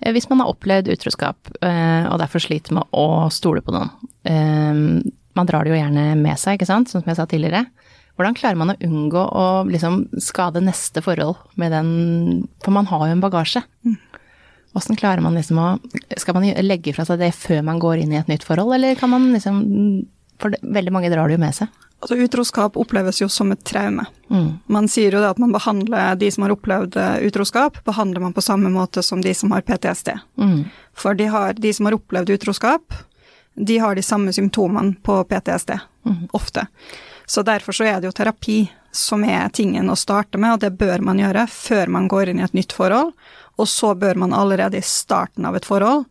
Eh, 0.00 0.12
hvis 0.14 0.28
man 0.30 0.42
har 0.42 0.52
opplevd 0.52 0.90
utroskap 0.94 1.50
eh, 1.60 2.06
og 2.08 2.18
derfor 2.22 2.42
sliter 2.42 2.76
med 2.76 2.88
å 2.96 3.28
stole 3.34 3.62
på 3.64 3.74
noen 3.74 3.92
eh, 4.28 5.04
Man 5.34 5.50
drar 5.50 5.64
det 5.64 5.74
jo 5.74 5.78
gjerne 5.78 6.14
med 6.20 6.38
seg, 6.40 6.58
ikke 6.58 6.70
sant, 6.70 6.90
som 6.90 7.04
jeg 7.06 7.18
sa 7.18 7.26
tidligere. 7.30 7.64
Hvordan 8.14 8.36
klarer 8.38 8.58
man 8.58 8.74
å 8.74 8.78
unngå 8.86 9.22
å 9.26 9.46
liksom 9.66 10.04
skade 10.22 10.62
neste 10.62 11.02
forhold 11.02 11.40
med 11.58 11.74
den 11.74 11.88
For 12.62 12.74
man 12.74 12.86
har 12.86 13.08
jo 13.08 13.16
en 13.16 13.24
bagasje. 13.24 13.64
Åssen 14.74 14.98
klarer 14.98 15.22
man 15.22 15.34
liksom 15.38 15.58
å 15.58 15.68
Skal 16.18 16.36
man 16.36 16.46
legge 16.66 16.94
fra 16.94 17.06
seg 17.06 17.18
det 17.22 17.32
før 17.34 17.64
man 17.66 17.82
går 17.82 18.04
inn 18.04 18.14
i 18.14 18.20
et 18.20 18.30
nytt 18.30 18.46
forhold, 18.46 18.74
eller 18.76 18.94
kan 18.98 19.10
man 19.10 19.32
liksom 19.34 19.58
For 20.38 20.54
veldig 20.62 20.94
mange 20.94 21.10
drar 21.10 21.26
det 21.26 21.38
jo 21.38 21.42
med 21.42 21.58
seg. 21.58 21.82
Altså, 22.04 22.18
utroskap 22.20 22.74
oppleves 22.76 23.22
jo 23.22 23.30
som 23.32 23.48
et 23.54 23.62
traume. 23.64 24.04
Mm. 24.28 24.48
Man 24.68 24.88
sier 24.92 25.14
jo 25.16 25.22
det 25.22 25.30
at 25.32 25.38
man 25.40 25.54
behandler 25.54 26.18
de 26.20 26.28
som 26.34 26.44
har 26.44 26.52
opplevd 26.52 26.98
eh, 27.00 27.14
utroskap, 27.24 27.78
behandler 27.86 28.20
man 28.20 28.34
på 28.36 28.44
samme 28.44 28.68
måte 28.68 29.00
som 29.02 29.22
de 29.24 29.32
som 29.32 29.54
har 29.56 29.64
PTSD. 29.64 30.10
Mm. 30.36 30.66
For 30.92 31.16
de, 31.16 31.30
har, 31.32 31.56
de, 31.56 31.72
som 31.72 31.88
har 31.88 31.96
opplevd 31.96 32.34
utroskap, 32.36 32.92
de 33.56 33.78
har 33.80 33.96
de 33.96 34.04
samme 34.04 34.34
symptomene 34.36 34.98
på 35.00 35.16
PTSD, 35.30 35.78
mm. 36.04 36.28
ofte. 36.36 36.66
Så 37.24 37.40
derfor 37.42 37.72
så 37.72 37.88
er 37.88 38.02
det 38.02 38.10
jo 38.10 38.18
terapi 38.20 38.58
som 38.92 39.24
er 39.24 39.48
tingen 39.48 39.88
å 39.88 39.96
starte 39.96 40.36
med, 40.36 40.58
og 40.58 40.60
det 40.60 40.74
bør 40.76 41.00
man 41.08 41.24
gjøre 41.24 41.46
før 41.48 41.88
man 41.96 42.12
går 42.12 42.34
inn 42.34 42.44
i 42.44 42.44
et 42.44 42.60
nytt 42.60 42.76
forhold. 42.76 43.16
Og 43.56 43.70
så 43.70 43.94
bør 43.96 44.20
man 44.20 44.36
allerede 44.36 44.76
i 44.76 44.84
starten 44.84 45.48
av 45.48 45.56
et 45.56 45.64
forhold 45.64 46.04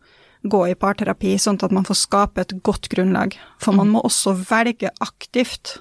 gå 0.44 0.60
i 0.68 0.76
parterapi, 0.76 1.36
sånn 1.40 1.58
at 1.64 1.72
man 1.72 1.86
får 1.88 1.98
skape 2.02 2.44
et 2.44 2.54
godt 2.66 2.90
grunnlag. 2.92 3.36
For 3.62 3.76
man 3.76 3.90
må 3.94 4.02
også 4.04 4.34
velge 4.44 4.92
aktivt 5.04 5.78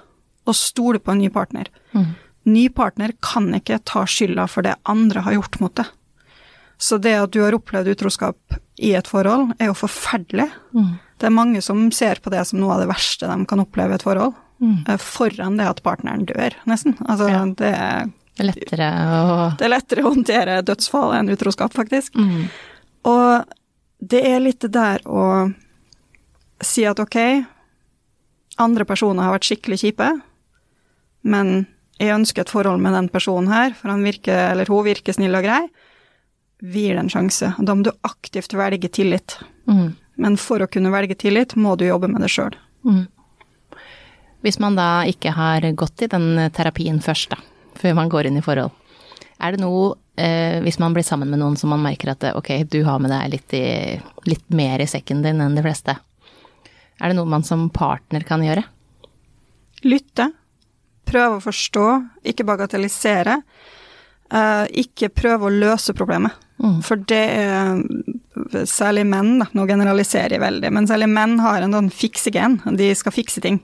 å 0.48 0.56
stole 0.56 1.02
på 1.04 1.14
en 1.14 1.22
ny 1.24 1.30
partner. 1.34 1.70
Mm. 1.92 2.14
Ny 2.54 2.64
partner 2.76 3.14
kan 3.24 3.52
ikke 3.56 3.82
ta 3.88 4.06
skylda 4.08 4.48
for 4.52 4.66
det 4.66 4.76
andre 4.90 5.24
har 5.28 5.38
gjort 5.38 5.60
mot 5.64 5.76
det. 5.80 5.88
Så 6.84 7.00
det 7.00 7.14
at 7.16 7.32
du 7.32 7.40
har 7.44 7.56
opplevd 7.56 7.94
utroskap 7.94 8.58
i 8.84 8.92
et 8.98 9.08
forhold, 9.08 9.54
er 9.60 9.70
jo 9.70 9.78
forferdelig. 9.78 10.50
Mm. 10.76 10.96
Det 11.22 11.30
er 11.30 11.36
mange 11.36 11.62
som 11.64 11.86
ser 11.96 12.20
på 12.24 12.34
det 12.34 12.42
som 12.50 12.60
noe 12.60 12.76
av 12.76 12.84
det 12.84 12.90
verste 12.90 13.30
de 13.30 13.38
kan 13.48 13.62
oppleve 13.64 13.96
i 13.96 14.00
et 14.00 14.04
forhold. 14.04 14.36
Mm. 14.64 14.84
Eh, 14.88 15.00
foran 15.00 15.60
det 15.60 15.70
at 15.70 15.82
partneren 15.86 16.26
dør, 16.28 16.56
nesten. 16.70 16.98
Altså, 17.06 17.30
ja. 17.32 17.44
det 17.60 17.72
er 17.78 18.48
lettere 18.50 18.90
å 19.14 19.50
Det 19.60 19.68
er 19.68 19.76
lettere 19.76 20.04
å 20.04 20.12
håndtere 20.12 20.62
dødsfall 20.66 21.16
enn 21.20 21.32
utroskap, 21.32 21.76
faktisk. 21.76 22.16
Mm. 22.18 22.48
Og 23.12 23.54
det 24.04 24.22
er 24.28 24.42
litt 24.44 24.64
det 24.66 24.74
der 24.76 25.04
å 25.08 25.26
si 26.64 26.84
at 26.88 27.00
ok, 27.00 27.18
andre 28.64 28.86
personer 28.88 29.26
har 29.26 29.36
vært 29.36 29.48
skikkelig 29.48 29.80
kjipe, 29.84 30.10
men 31.24 31.66
jeg 32.02 32.14
ønsker 32.16 32.44
et 32.44 32.52
forhold 32.52 32.82
med 32.84 32.96
den 32.98 33.10
personen 33.14 33.52
her, 33.54 33.74
for 33.78 33.94
han 33.94 34.04
virker, 34.04 34.52
eller 34.52 34.70
hun 34.70 34.86
virker 34.86 35.16
snill 35.16 35.38
og 35.38 35.46
grei. 35.46 35.62
Vi 36.64 36.88
gir 36.88 36.98
det 36.98 37.04
en 37.06 37.12
sjanse. 37.12 37.54
Da 37.60 37.76
må 37.76 37.86
du 37.86 37.92
aktivt 38.08 38.56
velge 38.58 38.90
tillit. 38.92 39.38
Mm. 39.70 39.94
Men 40.20 40.38
for 40.42 40.64
å 40.64 40.70
kunne 40.72 40.92
velge 40.94 41.16
tillit, 41.20 41.56
må 41.56 41.76
du 41.80 41.86
jobbe 41.88 42.10
med 42.12 42.24
det 42.24 42.32
sjøl. 42.34 42.56
Mm. 42.88 43.06
Hvis 44.44 44.60
man 44.60 44.76
da 44.76 45.06
ikke 45.08 45.32
har 45.36 45.66
gått 45.80 46.04
i 46.04 46.12
den 46.12 46.50
terapien 46.56 47.00
først, 47.04 47.32
da, 47.32 47.40
før 47.80 47.96
man 48.02 48.12
går 48.12 48.28
inn 48.28 48.42
i 48.42 48.44
forhold, 48.44 48.74
er 49.40 49.56
det 49.56 49.64
noe 49.64 49.94
eh, 50.18 50.60
hvis 50.64 50.80
man 50.80 50.96
blir 50.96 51.06
sammen 51.06 51.30
med 51.32 51.42
noen 51.42 51.58
som 51.60 51.74
man 51.74 51.84
merker 51.84 52.14
at 52.14 52.26
ok, 52.34 52.52
du 52.70 52.82
har 52.88 53.02
med 53.04 53.14
deg 53.14 53.34
litt, 53.34 53.56
i, 53.58 54.00
litt 54.30 54.48
mer 54.54 54.84
i 54.84 54.90
sekken 54.90 55.24
din 55.26 55.42
enn 55.44 55.58
de 55.58 55.66
fleste. 55.66 55.98
Er 57.02 57.12
det 57.12 57.18
noe 57.18 57.30
man 57.30 57.46
som 57.46 57.68
partner 57.74 58.26
kan 58.28 58.44
gjøre? 58.46 58.64
Lytte. 59.84 60.30
Prøve 61.10 61.40
å 61.40 61.44
forstå, 61.44 61.88
ikke 62.32 62.46
bagatellisere. 62.48 63.42
Eh, 64.34 64.66
ikke 64.86 65.12
prøve 65.14 65.50
å 65.50 65.54
løse 65.54 65.96
problemet. 65.98 66.38
Mm. 66.64 66.80
For 66.86 67.02
det 67.10 67.24
er 67.34 68.66
særlig 68.70 69.04
menn, 69.10 69.36
da, 69.42 69.50
nå 69.58 69.66
generaliserer 69.68 70.38
jeg 70.38 70.44
veldig, 70.44 70.70
men 70.74 70.88
særlig 70.88 71.10
menn 71.12 71.36
har 71.44 71.62
en 71.62 71.76
sånn 71.76 71.92
fiksegen. 71.94 72.62
De 72.78 72.94
skal 72.96 73.16
fikse 73.16 73.44
ting. 73.44 73.60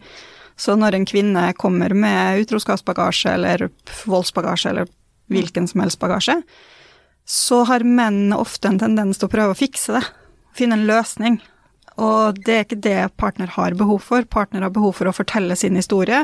Så 0.60 0.76
når 0.76 0.98
en 0.98 1.08
kvinne 1.08 1.46
kommer 1.56 1.94
med 1.96 2.42
utroskapsbagasje 2.44 3.38
eller 3.38 3.70
voldsbagasje 4.10 4.74
eller 4.74 4.90
hvilken 5.30 5.68
som 5.70 5.84
helst 5.84 6.00
bagasje, 6.02 6.40
så 7.30 7.64
har 7.70 7.86
menn 7.86 8.34
ofte 8.34 8.72
en 8.72 8.80
tendens 8.82 9.20
til 9.22 9.30
å 9.30 9.34
prøve 9.34 9.54
å 9.54 9.58
fikse 9.58 9.94
det. 10.00 10.04
Finne 10.58 10.80
en 10.80 10.88
løsning. 10.90 11.38
Og 12.00 12.40
det 12.46 12.56
er 12.56 12.64
ikke 12.66 12.80
det 12.82 13.02
partner 13.20 13.52
har 13.54 13.76
behov 13.78 14.02
for. 14.06 14.26
Partner 14.26 14.66
har 14.66 14.74
behov 14.74 14.96
for 14.98 15.10
å 15.10 15.16
fortelle 15.16 15.58
sin 15.60 15.78
historie, 15.78 16.24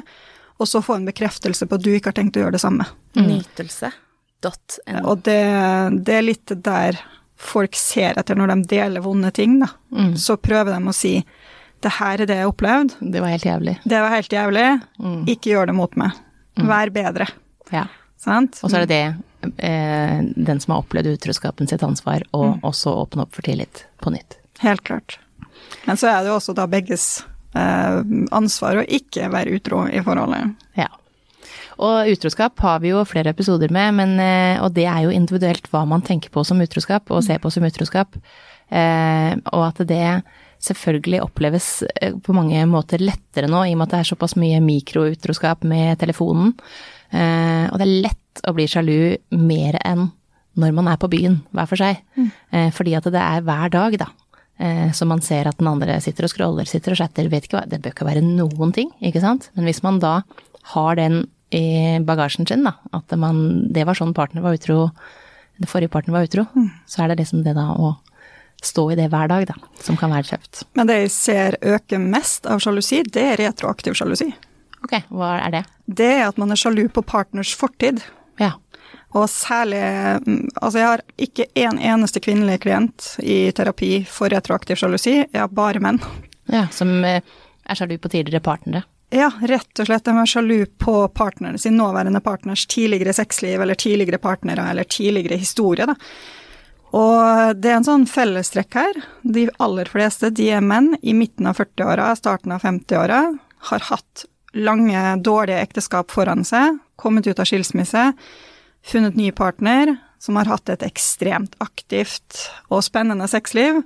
og 0.56 0.70
så 0.72 0.82
få 0.82 0.98
en 0.98 1.08
bekreftelse 1.10 1.68
på 1.68 1.78
at 1.78 1.84
du 1.84 1.92
ikke 1.94 2.14
har 2.14 2.18
tenkt 2.18 2.40
å 2.40 2.46
gjøre 2.46 2.56
det 2.56 2.64
samme. 2.64 2.88
Mm. 3.18 3.28
Nytelse.no. 3.34 5.02
Og 5.04 5.26
det, 5.28 5.42
det, 6.08 6.16
er 6.16 6.26
litt 6.26 6.56
der 6.64 7.02
folk 7.36 7.76
ser 7.78 8.18
etter 8.18 8.40
når 8.40 8.54
de 8.54 8.70
deler 8.78 9.04
vonde 9.04 9.34
ting, 9.36 9.60
da. 9.62 9.74
Mm. 9.92 10.16
Så 10.22 10.40
prøver 10.40 10.78
de 10.78 10.90
å 10.90 10.96
si 10.96 11.18
det 11.84 11.92
her 12.00 12.24
er 12.24 12.30
det 12.30 12.40
jeg 12.40 12.48
har 12.48 12.54
opplevd. 12.54 12.96
Det 13.14 13.22
var 13.22 13.36
helt 13.36 13.46
jævlig. 13.46 13.76
Det 13.84 14.00
var 14.02 14.16
helt 14.16 14.32
jævlig. 14.34 14.66
Mm. 14.98 15.20
Ikke 15.36 15.52
gjør 15.52 15.70
det 15.70 15.76
mot 15.78 16.00
meg. 16.00 16.16
Mm. 16.56 16.68
Vær 16.72 16.92
bedre. 16.96 17.28
Ja. 17.74 17.84
Sant? 18.22 18.60
Og 18.64 18.72
så 18.72 18.80
er 18.80 18.86
det 18.86 18.96
det, 18.96 19.52
eh, 19.64 20.20
den 20.36 20.60
som 20.64 20.74
har 20.74 20.84
opplevd 20.84 21.12
utroskapen 21.18 21.70
sitt 21.70 21.84
ansvar, 21.86 22.26
å 22.32 22.44
mm. 22.56 22.66
også 22.66 22.96
åpne 23.04 23.28
opp 23.28 23.36
for 23.38 23.46
tillit 23.46 23.86
på 24.02 24.14
nytt. 24.16 24.40
Helt 24.64 24.84
klart. 24.88 25.20
Men 25.86 26.00
så 26.00 26.10
er 26.10 26.24
det 26.24 26.32
jo 26.32 26.38
også 26.40 26.56
da 26.58 26.66
begges 26.70 27.08
eh, 27.58 28.00
ansvar 28.36 28.82
å 28.82 28.86
ikke 28.88 29.30
være 29.34 29.58
utro 29.60 29.86
i 29.90 30.02
forholdet. 30.06 30.56
Ja. 30.80 30.90
Og 31.84 32.10
utroskap 32.14 32.60
har 32.64 32.80
vi 32.84 32.94
jo 32.94 33.04
flere 33.08 33.34
episoder 33.36 33.72
med, 33.74 33.98
men, 34.00 34.16
eh, 34.24 34.64
og 34.64 34.72
det 34.78 34.88
er 34.88 35.06
jo 35.06 35.14
individuelt 35.14 35.68
hva 35.74 35.84
man 35.88 36.04
tenker 36.06 36.32
på 36.32 36.46
som 36.48 36.62
utroskap, 36.64 37.12
og 37.12 37.24
ser 37.26 37.42
på 37.44 37.52
som 37.52 37.68
utroskap. 37.68 38.16
Eh, 38.72 39.36
og 39.52 39.68
at 39.68 39.84
det 39.86 40.24
selvfølgelig 40.66 41.22
oppleves 41.22 41.84
eh, 42.02 42.16
på 42.16 42.34
mange 42.34 42.64
måter 42.70 43.04
lettere 43.04 43.50
nå, 43.52 43.66
i 43.66 43.76
og 43.76 43.82
med 43.82 43.90
at 43.90 43.96
det 43.96 44.00
er 44.02 44.12
såpass 44.14 44.38
mye 44.40 44.62
mikroutroskap 44.64 45.68
med 45.68 46.00
telefonen. 46.02 46.56
Eh, 47.16 47.66
og 47.72 47.80
det 47.80 47.88
er 47.88 47.96
lett 48.10 48.46
å 48.46 48.54
bli 48.56 48.68
sjalu 48.70 49.16
mer 49.40 49.80
enn 49.86 50.10
når 50.60 50.76
man 50.76 50.88
er 50.92 51.00
på 51.00 51.10
byen 51.12 51.40
hver 51.56 51.68
for 51.70 51.80
seg. 51.80 52.00
Mm. 52.16 52.30
Eh, 52.52 52.70
fordi 52.76 52.96
at 52.98 53.08
det 53.12 53.22
er 53.22 53.44
hver 53.46 53.72
dag, 53.74 53.98
da. 54.00 54.10
eh, 54.60 54.90
så 54.96 55.08
man 55.08 55.24
ser 55.24 55.50
at 55.50 55.60
den 55.60 55.70
andre 55.72 55.98
sitter 56.04 56.28
og 56.28 56.32
scroller, 56.32 56.68
sitter 56.70 56.96
og 56.96 57.02
chatter, 57.02 57.30
vet 57.32 57.48
ikke 57.48 57.60
hva 57.60 57.68
Det 57.70 57.82
bør 57.84 57.96
ikke 57.96 58.08
være 58.08 58.24
noen 58.26 58.74
ting, 58.76 58.92
ikke 59.04 59.24
sant? 59.24 59.50
Men 59.56 59.68
hvis 59.68 59.84
man 59.84 60.00
da 60.04 60.22
har 60.76 61.00
den 61.00 61.26
i 61.56 62.00
bagasjen 62.04 62.48
sin, 62.48 62.66
da, 62.66 62.74
at 62.96 63.12
man 63.22 63.72
Det 63.72 63.86
var 63.86 63.96
sånn 63.96 64.16
partner 64.16 64.44
var 64.44 64.58
utro, 64.58 64.90
den 65.60 65.70
forrige 65.72 65.94
partner 65.94 66.18
var 66.18 66.28
utro, 66.28 66.48
så 66.88 67.04
er 67.04 67.14
det 67.14 67.22
liksom 67.22 67.44
det 67.46 67.54
da 67.56 67.70
å 67.76 67.96
stå 68.66 68.90
i 68.92 68.98
det 68.98 69.10
hver 69.12 69.30
dag, 69.30 69.46
da, 69.48 69.56
som 69.84 69.98
kan 70.00 70.12
være 70.12 70.32
kjøpt. 70.32 70.64
Men 70.76 70.90
det 70.90 70.98
jeg 71.04 71.14
ser 71.14 71.58
øker 71.62 72.02
mest 72.02 72.48
av 72.50 72.64
sjalusi, 72.64 73.04
det 73.04 73.24
er 73.24 73.42
retroaktiv 73.44 73.96
sjalusi. 74.00 74.32
Ok, 74.86 75.00
hva 75.10 75.36
er 75.42 75.56
det? 75.56 75.64
Det 75.86 76.12
er 76.20 76.28
at 76.28 76.38
man 76.42 76.54
er 76.54 76.60
sjalu 76.60 76.86
på 76.94 77.04
partners 77.06 77.56
fortid. 77.58 78.04
Ja. 78.42 78.54
Og 79.16 79.30
særlig 79.32 79.82
mm, 80.26 80.50
Altså, 80.62 80.80
jeg 80.80 80.88
har 80.88 81.04
ikke 81.28 81.48
en 81.66 81.80
eneste 81.80 82.22
kvinnelig 82.22 82.62
klient 82.66 83.16
i 83.24 83.50
terapi 83.56 84.04
for 84.10 84.30
retroaktiv 84.34 84.80
sjalusi, 84.80 85.18
jeg 85.24 85.42
har 85.42 85.54
bare 85.54 85.82
menn. 85.84 86.02
ja 86.52 86.68
som 86.72 86.92
eh, 87.04 87.24
er 87.66 87.80
sjalu 87.80 87.98
på 87.98 88.12
tidligere 88.14 88.44
partnere. 88.46 88.86
Ja, 89.14 89.30
rett 89.42 89.80
og 89.80 89.88
slett. 89.88 90.06
De 90.06 90.14
er 90.18 90.30
sjalu 90.30 90.66
på 90.82 90.96
partneren 91.16 91.58
sin 91.62 91.78
nåværende 91.78 92.22
partners 92.22 92.66
tidligere 92.70 93.14
sexliv, 93.14 93.62
eller 93.62 93.78
tidligere 93.80 94.20
partnere, 94.22 94.70
eller 94.70 94.84
tidligere 94.84 95.40
historie, 95.40 95.86
da. 95.86 95.96
Og 96.96 97.58
det 97.60 97.72
er 97.72 97.80
en 97.80 97.88
sånn 97.88 98.06
fellestrekk 98.08 98.78
her. 98.78 99.02
De 99.24 99.48
aller 99.60 99.90
fleste, 99.92 100.30
de 100.32 100.50
er 100.58 100.64
menn 100.64 100.94
i 101.02 101.16
midten 101.18 101.50
av 101.50 101.58
40-åra, 101.60 102.12
starten 102.18 102.54
av 102.56 102.64
50-åra, 102.64 103.22
har 103.72 103.88
hatt 103.90 104.26
lange, 104.56 105.04
dårlige 105.24 105.62
ekteskap 105.62 106.12
foran 106.16 106.46
seg, 106.48 106.80
kommet 107.00 107.28
ut 107.28 107.40
av 107.40 107.48
skilsmisse, 107.50 108.08
funnet 108.86 109.18
ny 109.20 109.32
partner, 109.36 109.96
som 110.22 110.40
har 110.40 110.50
hatt 110.50 110.70
et 110.72 110.86
ekstremt 110.86 111.54
aktivt 111.62 112.48
og 112.72 112.82
spennende 112.86 113.28
sexliv. 113.30 113.84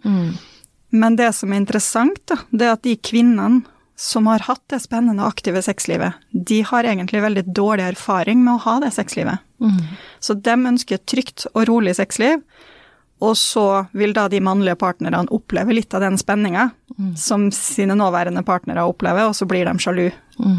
Men 0.89 1.17
det 1.19 1.34
som 1.38 1.51
er 1.53 1.62
interessant, 1.62 2.21
da, 2.29 2.39
det 2.51 2.65
er 2.67 2.77
at 2.77 2.86
de 2.86 2.95
kvinnene 2.95 3.63
som 3.99 4.29
har 4.32 4.45
hatt 4.47 4.63
det 4.71 4.79
spennende 4.79 5.25
og 5.25 5.34
aktive 5.34 5.60
sexlivet, 5.62 6.15
de 6.32 6.62
har 6.63 6.88
egentlig 6.88 7.19
veldig 7.25 7.43
dårlig 7.51 7.89
erfaring 7.89 8.39
med 8.45 8.53
å 8.55 8.63
ha 8.63 8.77
det 8.86 8.93
sexlivet. 8.95 9.43
Så 10.23 10.38
de 10.39 10.55
ønsker 10.55 10.95
et 10.95 11.05
trygt 11.10 11.49
og 11.53 11.65
rolig 11.67 11.97
sexliv, 11.97 12.39
og 13.19 13.38
så 13.38 13.86
vil 13.91 14.13
da 14.15 14.27
de 14.32 14.39
mannlige 14.43 14.77
partnerne 14.79 15.25
oppleve 15.36 15.75
litt 15.75 15.93
av 15.93 16.01
den 16.05 16.17
spenninga 16.17 16.69
som 17.19 17.49
sine 17.51 17.95
nåværende 17.99 18.43
partnere 18.47 18.86
opplever, 18.88 19.27
og 19.27 19.36
så 19.36 19.47
blir 19.47 19.67
de 19.67 19.79
sjalu 19.79 20.05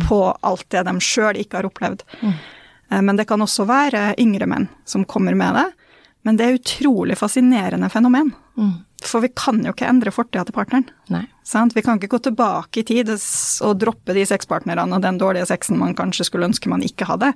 på 0.08 0.18
alt 0.40 0.66
det 0.72 0.82
de 0.84 0.94
sjøl 1.00 1.40
ikke 1.40 1.56
har 1.60 1.68
opplevd. 1.68 2.04
Mm. 2.20 2.34
Men 3.06 3.16
det 3.16 3.26
kan 3.30 3.40
også 3.40 3.64
være 3.68 4.14
yngre 4.20 4.48
menn 4.50 4.68
som 4.84 5.06
kommer 5.08 5.36
med 5.38 5.56
det. 5.56 5.66
Men 6.22 6.36
det 6.36 6.46
er 6.46 6.58
utrolig 6.58 7.16
fascinerende 7.16 7.88
fenomen. 7.88 8.32
For 9.08 9.24
vi 9.24 9.30
kan 9.32 9.62
jo 9.64 9.72
ikke 9.72 9.88
endre 9.88 10.12
fortida 10.12 10.44
til 10.44 10.56
partneren. 10.56 10.84
Vi 11.72 11.82
kan 11.82 11.96
ikke 11.96 12.12
gå 12.12 12.20
tilbake 12.28 12.82
i 12.82 12.84
tid 12.84 13.14
og 13.64 13.78
droppe 13.80 14.12
de 14.16 14.26
sexpartnerne 14.28 14.84
og 14.84 15.00
den 15.00 15.20
dårlige 15.20 15.48
sexen 15.48 15.80
man 15.80 15.96
kanskje 15.96 16.28
skulle 16.28 16.50
ønske 16.50 16.68
man 16.68 16.84
ikke 16.84 17.08
hadde. 17.08 17.32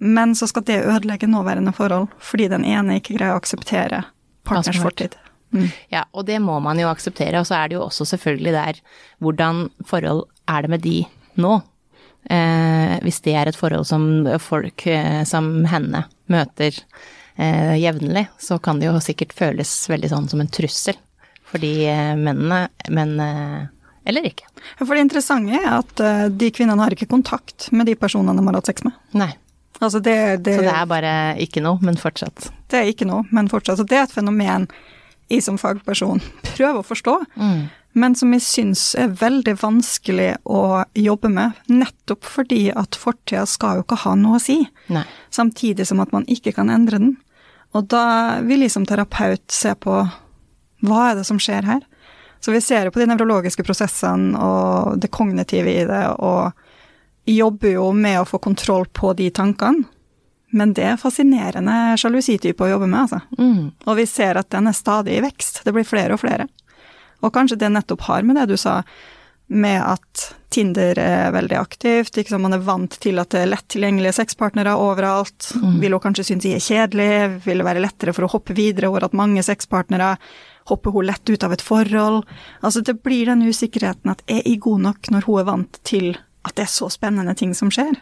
Men 0.00 0.32
så 0.34 0.48
skal 0.48 0.64
det 0.64 0.80
ødelegge 0.84 1.28
nåværende 1.28 1.72
forhold, 1.76 2.08
fordi 2.18 2.48
den 2.48 2.64
ene 2.64 2.98
ikke 2.98 3.18
greier 3.18 3.36
å 3.36 3.42
akseptere 3.42 4.02
partners 4.44 4.70
Hva 4.72 4.80
som 4.80 4.88
fortid. 4.88 5.18
Ja, 5.92 6.04
og 6.10 6.26
det 6.26 6.40
må 6.42 6.56
man 6.62 6.80
jo 6.80 6.88
akseptere. 6.90 7.38
Og 7.40 7.46
så 7.48 7.58
er 7.58 7.70
det 7.70 7.78
jo 7.78 7.84
også 7.86 8.06
selvfølgelig 8.14 8.54
der 8.56 8.80
hvordan 9.22 9.68
forhold 9.86 10.26
er 10.50 10.64
det 10.64 10.72
med 10.74 10.84
de 10.84 10.96
nå? 11.40 11.60
Eh, 12.32 12.96
hvis 13.04 13.20
det 13.24 13.34
er 13.36 13.50
et 13.50 13.58
forhold 13.58 13.84
som 13.88 14.24
folk 14.40 14.86
eh, 14.88 15.22
som 15.28 15.66
henne 15.68 16.06
møter 16.32 16.72
eh, 17.36 17.74
jevnlig, 17.76 18.26
så 18.40 18.58
kan 18.58 18.80
det 18.80 18.88
jo 18.88 19.02
sikkert 19.04 19.36
føles 19.36 19.72
veldig 19.92 20.10
sånn 20.12 20.30
som 20.32 20.40
en 20.40 20.48
trussel 20.48 20.96
for 21.50 21.60
de 21.62 21.72
eh, 21.86 22.16
mennene, 22.18 22.66
men 22.90 23.14
eh, 23.20 23.62
Eller 24.08 24.26
ikke. 24.28 24.48
For 24.80 24.92
det 24.96 25.04
interessante 25.06 25.56
er 25.56 25.68
at 25.78 26.00
eh, 26.00 26.26
de 26.32 26.50
kvinnene 26.52 26.82
har 26.82 26.92
ikke 26.96 27.08
kontakt 27.12 27.70
med 27.72 27.88
de 27.88 27.94
personene 27.96 28.36
de 28.40 28.48
har 28.48 28.58
hatt 28.58 28.72
sex 28.72 28.84
med. 28.84 28.96
Nei. 29.16 29.30
Altså 29.84 30.00
det, 30.02 30.16
det, 30.46 30.56
Så 30.58 30.64
det 30.66 30.72
er 30.74 30.90
bare 30.90 31.14
ikke 31.44 31.62
noe, 31.64 31.78
men 31.84 31.96
fortsatt. 32.00 32.50
det 32.72 32.80
er 32.80 32.90
ikke 32.90 33.06
noe, 33.08 33.24
men 33.30 33.48
fortsatt. 33.52 33.78
Så 33.80 33.86
det 33.88 33.98
er 34.00 34.06
et 34.08 34.14
fenomen 34.14 34.68
jeg 35.32 35.40
som 35.44 35.56
fagperson 35.60 36.20
prøver 36.54 36.80
å 36.82 36.84
forstå, 36.84 37.14
men 37.94 38.16
som 38.18 38.32
jeg 38.34 38.42
syns 38.44 38.82
er 38.98 39.12
veldig 39.20 39.54
vanskelig 39.60 40.32
å 40.50 40.82
jobbe 40.98 41.30
med, 41.32 41.60
nettopp 41.70 42.26
fordi 42.26 42.66
at 42.74 42.98
fortida 42.98 43.44
skal 43.48 43.78
jo 43.78 43.84
ikke 43.86 44.00
ha 44.02 44.14
noe 44.18 44.36
å 44.36 44.42
si, 44.42 44.58
Nei. 44.92 45.04
samtidig 45.32 45.86
som 45.86 46.02
at 46.02 46.12
man 46.12 46.26
ikke 46.28 46.52
kan 46.56 46.72
endre 46.74 46.98
den. 46.98 47.14
Og 47.74 47.86
da 47.90 48.40
vil 48.44 48.66
jeg 48.66 48.74
som 48.74 48.84
terapeut 48.86 49.46
se 49.50 49.72
på 49.78 49.94
hva 50.84 51.00
er 51.10 51.16
det 51.20 51.24
som 51.26 51.38
skjer 51.40 51.64
her? 51.70 51.80
Så 52.44 52.52
vi 52.52 52.60
ser 52.60 52.84
jo 52.84 52.92
på 52.92 53.00
de 53.00 53.06
nevrologiske 53.08 53.64
prosessene 53.64 54.36
og 54.36 54.98
det 55.00 55.08
kognitive 55.14 55.72
i 55.72 55.86
det, 55.88 56.02
og 56.18 56.52
jobber 57.24 57.76
jo 57.76 57.90
med 57.92 58.20
å 58.20 58.28
få 58.28 58.38
kontroll 58.42 58.86
på 58.92 59.12
de 59.16 59.30
tankene. 59.34 59.86
Men 60.54 60.70
det 60.76 60.84
er 60.86 61.00
fascinerende 61.00 61.96
sjalusitype 61.98 62.62
å 62.62 62.68
jobbe 62.76 62.86
med, 62.86 63.00
altså. 63.00 63.18
Mm. 63.40 63.72
Og 63.90 63.96
vi 63.98 64.04
ser 64.06 64.38
at 64.38 64.52
den 64.54 64.70
er 64.70 64.76
stadig 64.76 65.16
i 65.16 65.24
vekst. 65.24 65.64
Det 65.66 65.72
blir 65.74 65.86
flere 65.88 66.14
og 66.14 66.22
flere. 66.22 66.46
Og 67.26 67.32
kanskje 67.34 67.58
det 67.58 67.72
nettopp 67.74 68.04
har 68.06 68.22
med 68.22 68.38
det 68.38 68.46
du 68.52 68.56
sa, 68.60 68.82
med 69.50 69.82
at 69.82 70.28
Tinder 70.54 70.98
er 71.02 71.32
veldig 71.34 71.56
aktivt, 71.58 72.16
ikke 72.16 72.38
man 72.38 72.54
er 72.54 72.62
vant 72.64 72.94
til 73.02 73.18
at 73.18 73.32
det 73.34 73.40
er 73.42 73.50
lett 73.50 73.66
tilgjengelige 73.74 74.14
sexpartnere 74.20 74.76
overalt. 74.78 75.50
Vil 75.82 75.96
hun 75.96 76.02
kanskje 76.04 76.28
synes 76.30 76.46
de 76.46 76.54
er 76.54 76.62
kjedelige, 76.62 77.24
vil 77.44 77.60
det 77.60 77.66
være 77.66 77.82
lettere 77.82 78.14
for 78.14 78.26
å 78.26 78.30
hoppe 78.36 78.54
videre 78.56 78.92
over 78.92 79.08
at 79.08 79.16
mange 79.18 79.42
sexpartnere 79.42 80.14
hopper 80.70 80.94
hun 80.94 81.10
lett 81.10 81.28
ut 81.28 81.44
av 81.44 81.52
et 81.52 81.64
forhold. 81.64 82.22
Altså 82.62 82.84
det 82.86 83.00
blir 83.02 83.26
den 83.28 83.42
usikkerheten 83.44 84.14
at 84.14 84.22
er 84.30 84.46
jeg 84.46 84.62
god 84.64 84.86
nok 84.86 85.10
når 85.12 85.26
hun 85.26 85.42
er 85.42 85.50
vant 85.50 85.82
til 85.82 86.14
at 86.44 86.54
det 86.58 86.66
er 86.66 86.72
så 86.72 86.88
spennende 86.92 87.34
ting 87.38 87.54
som 87.56 87.70
skjer? 87.72 87.96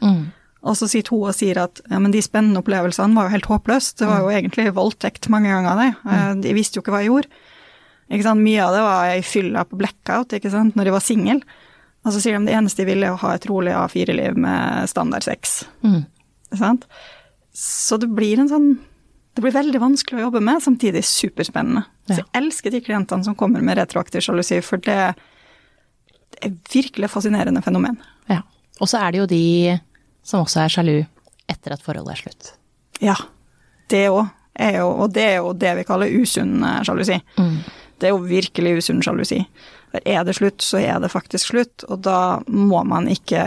Og 0.62 0.76
så 0.78 0.86
sitter 0.86 1.10
hun 1.16 1.28
og 1.30 1.34
sier 1.34 1.58
at 1.58 1.80
ja, 1.90 1.98
men 1.98 2.12
de 2.14 2.20
spennende 2.22 2.60
opplevelsene 2.62 3.16
var 3.18 3.26
jo 3.26 3.34
helt 3.34 3.48
håpløst. 3.50 3.96
Det 3.98 4.06
var 4.06 4.20
jo 4.22 4.30
egentlig 4.30 4.68
voldtekt 4.76 5.26
mange 5.32 5.50
ganger 5.50 5.80
det. 5.80 5.88
Eh, 6.06 6.34
De 6.44 6.54
visste 6.54 6.78
jo 6.78 6.84
ikke 6.84 6.94
hva 6.94 7.00
jeg 7.02 7.10
gjorde. 7.10 7.32
Ikke 8.12 8.26
sant? 8.28 8.44
Mye 8.44 8.62
av 8.62 8.74
det 8.76 8.82
var 8.84 9.08
jeg 9.10 9.24
fylla 9.26 9.64
på 9.66 9.78
blackout 9.80 10.34
ikke 10.36 10.52
sant? 10.52 10.76
når 10.78 10.90
jeg 10.90 10.94
var 10.98 11.04
singel. 11.06 11.42
Og 12.04 12.12
så 12.14 12.20
sier 12.22 12.38
de 12.38 12.46
det 12.50 12.54
eneste 12.58 12.82
de 12.82 12.88
ville, 12.92 13.06
er 13.06 13.14
å 13.14 13.20
ha 13.22 13.34
et 13.34 13.46
rolig 13.50 13.74
A4-liv 13.78 14.38
med 14.38 14.88
standard 14.90 15.22
sex. 15.26 15.64
Mm. 15.86 16.00
Sant? 16.58 16.86
Så 17.54 17.98
det 18.00 18.08
blir 18.14 18.40
en 18.40 18.48
sånn 18.50 18.70
Det 19.32 19.40
blir 19.40 19.52
veldig 19.54 19.80
vanskelig 19.80 20.18
å 20.20 20.24
jobbe 20.26 20.40
med, 20.44 20.60
samtidig 20.60 21.00
superspennende. 21.08 21.86
Så 22.04 22.18
jeg 22.18 22.26
elsker 22.36 22.70
de 22.74 22.82
klientene 22.84 23.24
som 23.24 23.34
kommer 23.34 23.62
med 23.64 23.78
retroaktiv 23.78 24.20
sjalusi, 24.20 24.58
for 24.60 24.76
det, 24.84 25.14
virkelig 26.72 27.10
fascinerende 27.10 27.62
fenomen. 27.62 27.98
Ja. 28.30 28.42
Og 28.80 28.90
så 28.90 29.02
er 29.02 29.12
det 29.12 29.22
jo 29.22 29.26
de 29.30 29.78
som 30.26 30.44
også 30.44 30.64
er 30.64 30.72
sjalu 30.72 30.96
etter 31.50 31.74
at 31.74 31.82
forholdet 31.84 32.14
er 32.14 32.22
slutt. 32.22 32.52
Ja, 33.02 33.16
det 33.90 34.06
òg. 34.10 34.26
Og 34.82 35.06
det 35.14 35.22
er 35.24 35.38
jo 35.40 35.54
det 35.56 35.70
vi 35.78 35.84
kaller 35.88 36.12
usunn 36.12 36.60
sjalusi. 36.84 37.16
sjalusi. 37.16 37.78
Det 37.98 38.08
er 38.08 38.12
jo 38.12 38.24
virkelig 38.26 38.76
usunn 38.82 39.02
sjalusi. 39.04 39.38
For 39.92 40.08
er 40.08 40.24
det 40.24 40.36
slutt, 40.36 40.60
så 40.64 40.80
er 40.80 41.00
det 41.00 41.12
faktisk 41.12 41.52
slutt, 41.52 41.84
og 41.88 42.02
da 42.04 42.40
må 42.48 42.82
man 42.88 43.08
ikke 43.12 43.42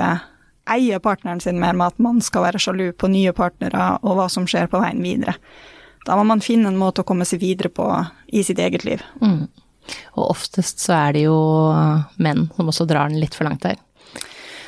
eie 0.72 1.00
partneren 1.00 1.42
sin 1.42 1.60
mer 1.62 1.74
med 1.78 1.94
at 1.94 2.00
man 2.02 2.22
skal 2.22 2.48
være 2.48 2.62
sjalu 2.62 2.92
på 2.98 3.10
nye 3.12 3.34
partnere 3.38 3.96
og 4.02 4.18
hva 4.18 4.28
som 4.32 4.48
skjer 4.50 4.70
på 4.72 4.82
veien 4.82 5.04
videre. 5.06 5.36
Da 6.06 6.18
må 6.18 6.26
man 6.26 6.42
finne 6.46 6.70
en 6.70 6.80
måte 6.80 7.02
å 7.02 7.08
komme 7.08 7.26
seg 7.26 7.42
videre 7.42 7.70
på 7.74 7.86
i 8.28 8.44
sitt 8.46 8.62
eget 8.62 8.86
liv. 8.86 9.02
Og 10.16 10.30
oftest 10.30 10.84
så 10.84 10.96
er 10.98 11.18
det 11.18 11.26
jo 11.28 11.40
menn 12.22 12.48
som 12.56 12.72
også 12.72 12.88
drar 12.90 13.12
den 13.12 13.22
litt 13.22 13.38
for 13.38 13.48
langt 13.50 13.66
der. 13.66 13.82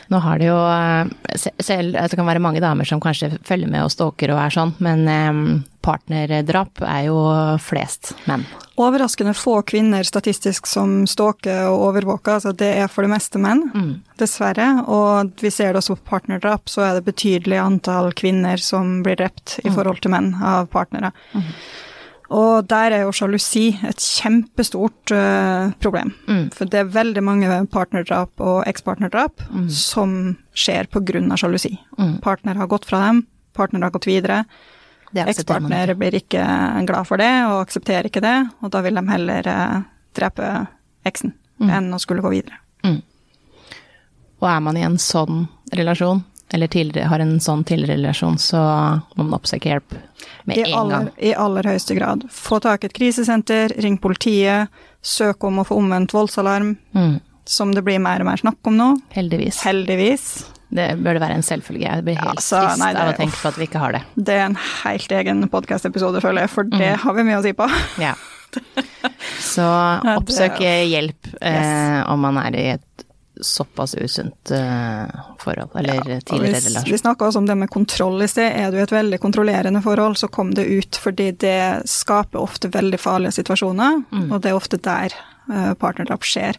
Nå 0.07 0.19
har 0.23 0.39
det 0.39 0.47
jo 0.47 0.57
eh, 0.71 1.47
selv 1.59 1.97
altså 1.97 2.15
Det 2.15 2.19
kan 2.21 2.29
være 2.29 2.43
mange 2.43 2.63
damer 2.63 2.87
som 2.87 3.01
kanskje 3.03 3.33
følger 3.47 3.71
med 3.71 3.83
og 3.83 3.91
stalker 3.91 4.31
og 4.33 4.39
er 4.39 4.53
sånn, 4.55 4.71
men 4.83 5.03
eh, 5.11 5.41
partnerdrap 5.83 6.81
er 6.83 7.07
jo 7.07 7.17
flest 7.63 8.13
menn. 8.27 8.45
Overraskende 8.77 9.33
få 9.37 9.59
kvinner 9.67 10.05
statistisk 10.07 10.67
som 10.69 11.01
stalker 11.09 11.69
og 11.71 11.87
overvåker, 11.89 12.37
altså 12.37 12.51
det 12.55 12.73
er 12.83 12.91
for 12.91 13.07
det 13.07 13.13
meste 13.15 13.39
menn, 13.41 13.63
dessverre. 14.19 14.67
Og 14.91 15.39
vi 15.41 15.51
ser 15.53 15.71
det 15.71 15.81
også 15.81 15.95
på 15.97 16.11
partnerdrap, 16.11 16.67
så 16.69 16.83
er 16.85 16.97
det 16.97 17.07
betydelig 17.07 17.57
antall 17.63 18.11
kvinner 18.19 18.61
som 18.61 18.99
blir 19.07 19.17
drept 19.17 19.57
i 19.63 19.71
forhold 19.71 20.03
til 20.03 20.13
menn 20.13 20.33
av 20.43 20.67
partnere. 20.75 21.13
Og 22.33 22.67
der 22.67 22.91
er 22.91 23.03
jo 23.05 23.13
sjalusi 23.15 23.69
et 23.87 24.01
kjempestort 24.03 25.13
uh, 25.15 25.71
problem. 25.79 26.11
For 26.55 26.67
det 26.67 26.81
er 26.81 26.91
veldig 26.91 27.23
mange 27.23 27.59
partnerdrap 27.71 28.43
og 28.43 28.63
ekspartnerdrap 28.67 29.45
som 29.71 30.35
skjer 30.51 30.89
av 30.91 31.37
sjalusi. 31.39 31.77
Partner 32.23 32.55
har 32.55 32.67
gått 32.67 32.85
fra 32.85 33.05
dem, 33.07 33.25
partner 33.55 33.81
har 33.87 33.91
gått 33.95 34.07
videre. 34.07 34.43
Ekspartner 35.15 35.93
blir 35.95 36.19
ikke 36.19 36.43
glad 36.85 37.07
for 37.07 37.17
det 37.17 37.31
og 37.47 37.61
aksepterer 37.61 38.09
ikke 38.09 38.21
det, 38.21 38.49
og 38.61 38.71
da 38.71 38.81
vil 38.83 38.99
de 38.99 39.07
heller 39.07 39.47
uh, 39.47 39.81
drepe 40.13 40.67
eksen 41.07 41.33
enn 41.63 41.93
å 41.93 41.99
skulle 41.99 42.21
gå 42.21 42.29
videre. 42.29 42.59
Og 44.37 44.49
er 44.49 44.59
man 44.61 44.77
i 44.77 44.83
en 44.85 44.99
sånn 45.01 45.47
relasjon, 45.73 46.21
eller 46.53 47.01
har 47.07 47.19
en 47.19 47.39
sånn 47.39 47.63
tidligere 47.67 47.97
relasjon, 47.97 48.37
så 48.39 48.57
må 49.17 49.23
man 49.25 49.39
oppsøke 49.39 49.67
hjelp 49.71 49.95
med 50.45 50.57
I 50.57 50.61
en 50.61 50.73
aller, 50.79 50.91
gang. 50.97 51.09
I 51.19 51.33
aller 51.33 51.63
høyeste 51.63 51.95
grad. 51.97 52.23
Få 52.31 52.59
tak 52.63 52.83
i 52.83 52.87
et 52.87 52.93
krisesenter, 52.93 53.73
ring 53.83 53.97
politiet, 53.97 54.69
søk 55.03 55.43
om 55.43 55.59
å 55.59 55.65
få 55.67 55.75
omvendt 55.77 56.11
voldsalarm, 56.15 56.77
Mm. 56.95 57.19
som 57.45 57.73
det 57.73 57.83
blir 57.83 57.99
mer 57.99 58.19
og 58.19 58.25
mer 58.25 58.37
snakk 58.37 58.57
om 58.65 58.77
nå. 58.77 59.01
Heldigvis. 59.15 59.61
Heldigvis. 59.63 60.45
Det 60.69 60.97
bør 60.99 61.13
det 61.15 61.21
være 61.21 61.35
en 61.35 61.43
selvfølge. 61.47 61.83
Jeg 61.95 62.03
blir 62.03 62.15
helt 62.15 62.25
Ja, 62.35 62.41
så, 62.43 62.61
trist 62.67 62.79
nei, 62.79 62.93
det- 62.93 63.01
av 63.01 63.13
å 63.13 63.17
tenke 63.17 63.37
på 63.41 63.47
at 63.47 63.55
vi 63.55 63.67
ikke 63.67 63.79
har 63.79 63.91
det. 63.93 64.01
Det 64.17 64.33
er 64.35 64.45
en 64.45 64.55
helt 64.83 65.07
egen 65.11 65.47
podkast-episode, 65.49 66.19
føler 66.21 66.41
jeg, 66.41 66.49
for 66.49 66.63
det 66.63 66.93
Mm. 66.95 66.97
har 66.99 67.13
vi 67.13 67.23
mye 67.23 67.39
å 67.39 67.43
si 67.43 67.53
på. 67.53 67.67
Ja. 67.99 68.15
Så 69.39 69.63
oppsøk 70.17 70.59
hjelp 70.59 71.27
eh, 71.41 72.03
om 72.11 72.19
man 72.21 72.37
er 72.37 72.55
i 72.55 72.65
et 72.75 73.03
såpass 73.41 73.95
usunt 73.95 74.51
eh, 74.51 75.05
forhold, 75.39 75.69
eller 75.79 75.95
ja, 75.95 76.19
tidligere 76.21 76.59
vi, 76.59 76.67
relasjon. 76.69 76.91
vi 76.91 76.97
snakka 76.97 77.25
også 77.27 77.37
om 77.41 77.47
det 77.49 77.55
med 77.57 77.69
kontroll 77.69 78.21
i 78.23 78.27
sted. 78.27 78.51
Er 78.55 78.71
du 78.71 78.77
i 78.77 78.83
et 78.85 78.91
veldig 78.93 79.19
kontrollerende 79.23 79.81
forhold, 79.85 80.17
så 80.17 80.27
kom 80.27 80.53
det 80.57 80.65
ut, 80.65 80.99
fordi 81.03 81.31
det 81.31 81.57
skaper 81.89 82.39
ofte 82.41 82.69
veldig 82.73 82.99
farlige 82.99 83.31
situasjoner, 83.41 84.03
Mm. 84.11 84.31
og 84.31 84.41
det 84.41 84.49
er 84.51 84.55
ofte 84.57 84.77
der 84.77 85.13
eh, 85.51 85.73
partnerdrap 85.79 86.23
skjer. 86.23 86.57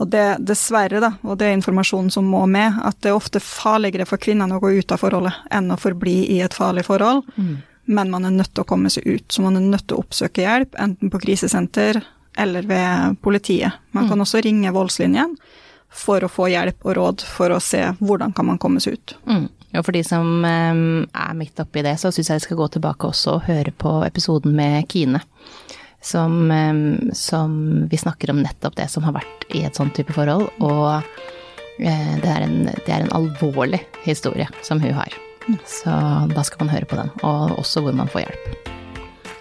Og 0.00 0.08
det, 0.08 0.38
dessverre, 0.48 1.00
da, 1.02 1.10
og 1.22 1.36
det 1.38 1.46
er 1.50 1.56
informasjonen 1.58 2.10
som 2.10 2.24
må 2.24 2.46
med, 2.48 2.78
at 2.82 2.96
det 3.02 3.10
er 3.10 3.18
ofte 3.18 3.40
farligere 3.44 4.06
for 4.08 4.16
kvinnene 4.22 4.56
å 4.56 4.60
gå 4.62 4.70
ut 4.78 4.92
av 4.92 5.02
forholdet 5.02 5.34
enn 5.52 5.68
å 5.70 5.76
forbli 5.76 6.22
i 6.36 6.38
et 6.40 6.54
farlig 6.56 6.86
forhold. 6.86 7.26
Mm. 7.36 7.58
Men 7.90 8.10
man 8.10 8.24
er 8.24 8.30
nødt 8.32 8.54
til 8.54 8.62
å 8.64 8.68
komme 8.70 8.88
seg 8.90 9.04
ut, 9.06 9.26
så 9.28 9.42
man 9.44 9.56
er 9.58 9.66
nødt 9.66 9.86
til 9.90 9.98
å 9.98 10.04
oppsøke 10.04 10.40
hjelp, 10.46 10.74
enten 10.80 11.10
på 11.12 11.20
krisesenter 11.20 12.00
eller 12.38 12.62
ved 12.70 13.16
politiet. 13.20 13.72
Man 13.92 14.08
kan 14.08 14.20
også 14.22 14.40
ringe 14.46 14.70
voldslinjen 14.72 15.34
for 15.90 16.24
å 16.24 16.30
få 16.30 16.48
hjelp 16.52 16.86
og 16.86 16.96
råd 16.96 17.24
for 17.26 17.52
å 17.54 17.62
se 17.62 17.82
hvordan 17.98 18.34
kan 18.36 18.46
man 18.46 18.60
komme 18.62 18.82
seg 18.82 18.98
ut. 18.98 19.16
Mm. 19.26 19.48
Og 19.78 19.86
for 19.86 19.94
de 19.94 20.02
som 20.06 20.44
eh, 20.46 20.80
er 21.06 21.36
midt 21.38 21.60
oppi 21.62 21.84
det, 21.86 21.96
så 22.00 22.10
syns 22.14 22.30
jeg 22.30 22.40
de 22.40 22.46
skal 22.46 22.58
gå 22.58 22.68
tilbake 22.74 23.10
også 23.10 23.36
og 23.36 23.44
høre 23.46 23.74
på 23.74 24.00
episoden 24.06 24.56
med 24.56 24.86
Kine. 24.90 25.22
Som, 26.02 26.50
eh, 26.50 27.12
som 27.14 27.52
vi 27.90 28.00
snakker 28.00 28.32
om 28.32 28.42
nettopp 28.42 28.78
det 28.78 28.88
som 28.90 29.06
har 29.06 29.18
vært 29.18 29.46
i 29.54 29.64
et 29.66 29.78
sånt 29.78 29.94
type 29.98 30.14
forhold. 30.16 30.48
Og 30.64 30.88
eh, 31.78 32.14
det, 32.22 32.30
er 32.30 32.46
en, 32.46 32.58
det 32.70 32.88
er 32.90 33.04
en 33.04 33.14
alvorlig 33.20 33.82
historie 34.06 34.48
som 34.66 34.82
hun 34.82 34.96
har. 34.96 35.14
Så 35.66 35.92
da 36.30 36.44
skal 36.46 36.64
man 36.66 36.74
høre 36.74 36.86
på 36.86 36.98
den, 36.98 37.10
og 37.26 37.58
også 37.58 37.82
hvor 37.82 37.96
man 37.96 38.10
får 38.10 38.28
hjelp. 38.28 38.79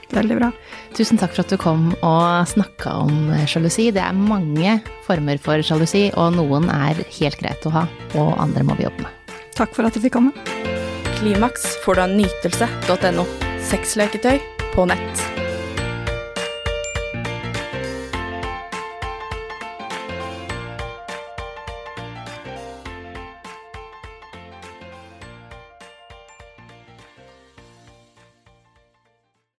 Veldig 0.09 0.39
bra. 0.39 0.49
Tusen 0.97 1.19
takk 1.21 1.35
for 1.35 1.43
at 1.43 1.53
du 1.53 1.57
kom 1.61 1.91
og 2.01 2.49
snakka 2.49 2.95
om 3.03 3.29
eh, 3.35 3.45
sjalusi. 3.49 3.89
Det 3.93 4.01
er 4.01 4.17
mange 4.17 4.79
former 5.05 5.41
for 5.41 5.61
sjalusi, 5.65 6.07
og 6.17 6.33
noen 6.39 6.69
er 6.73 7.03
helt 7.19 7.41
greit 7.41 7.67
å 7.69 7.73
ha, 7.77 7.85
og 8.17 8.33
andre 8.41 8.65
må 8.65 8.77
vi 8.79 8.87
jobbe 8.87 9.05
med. 9.05 9.35
Takk 9.59 9.75
for 9.75 9.85
at 9.85 9.93
du 9.93 10.01
fikk 10.01 10.17
komme. 10.17 10.33
Klimaks 11.19 11.75
får 11.83 11.99
du 11.99 12.05
av 12.07 12.15
nytelse.no. 12.15 13.27
Sexleketøy 13.69 14.39
på 14.73 14.87
nett. 14.89 15.28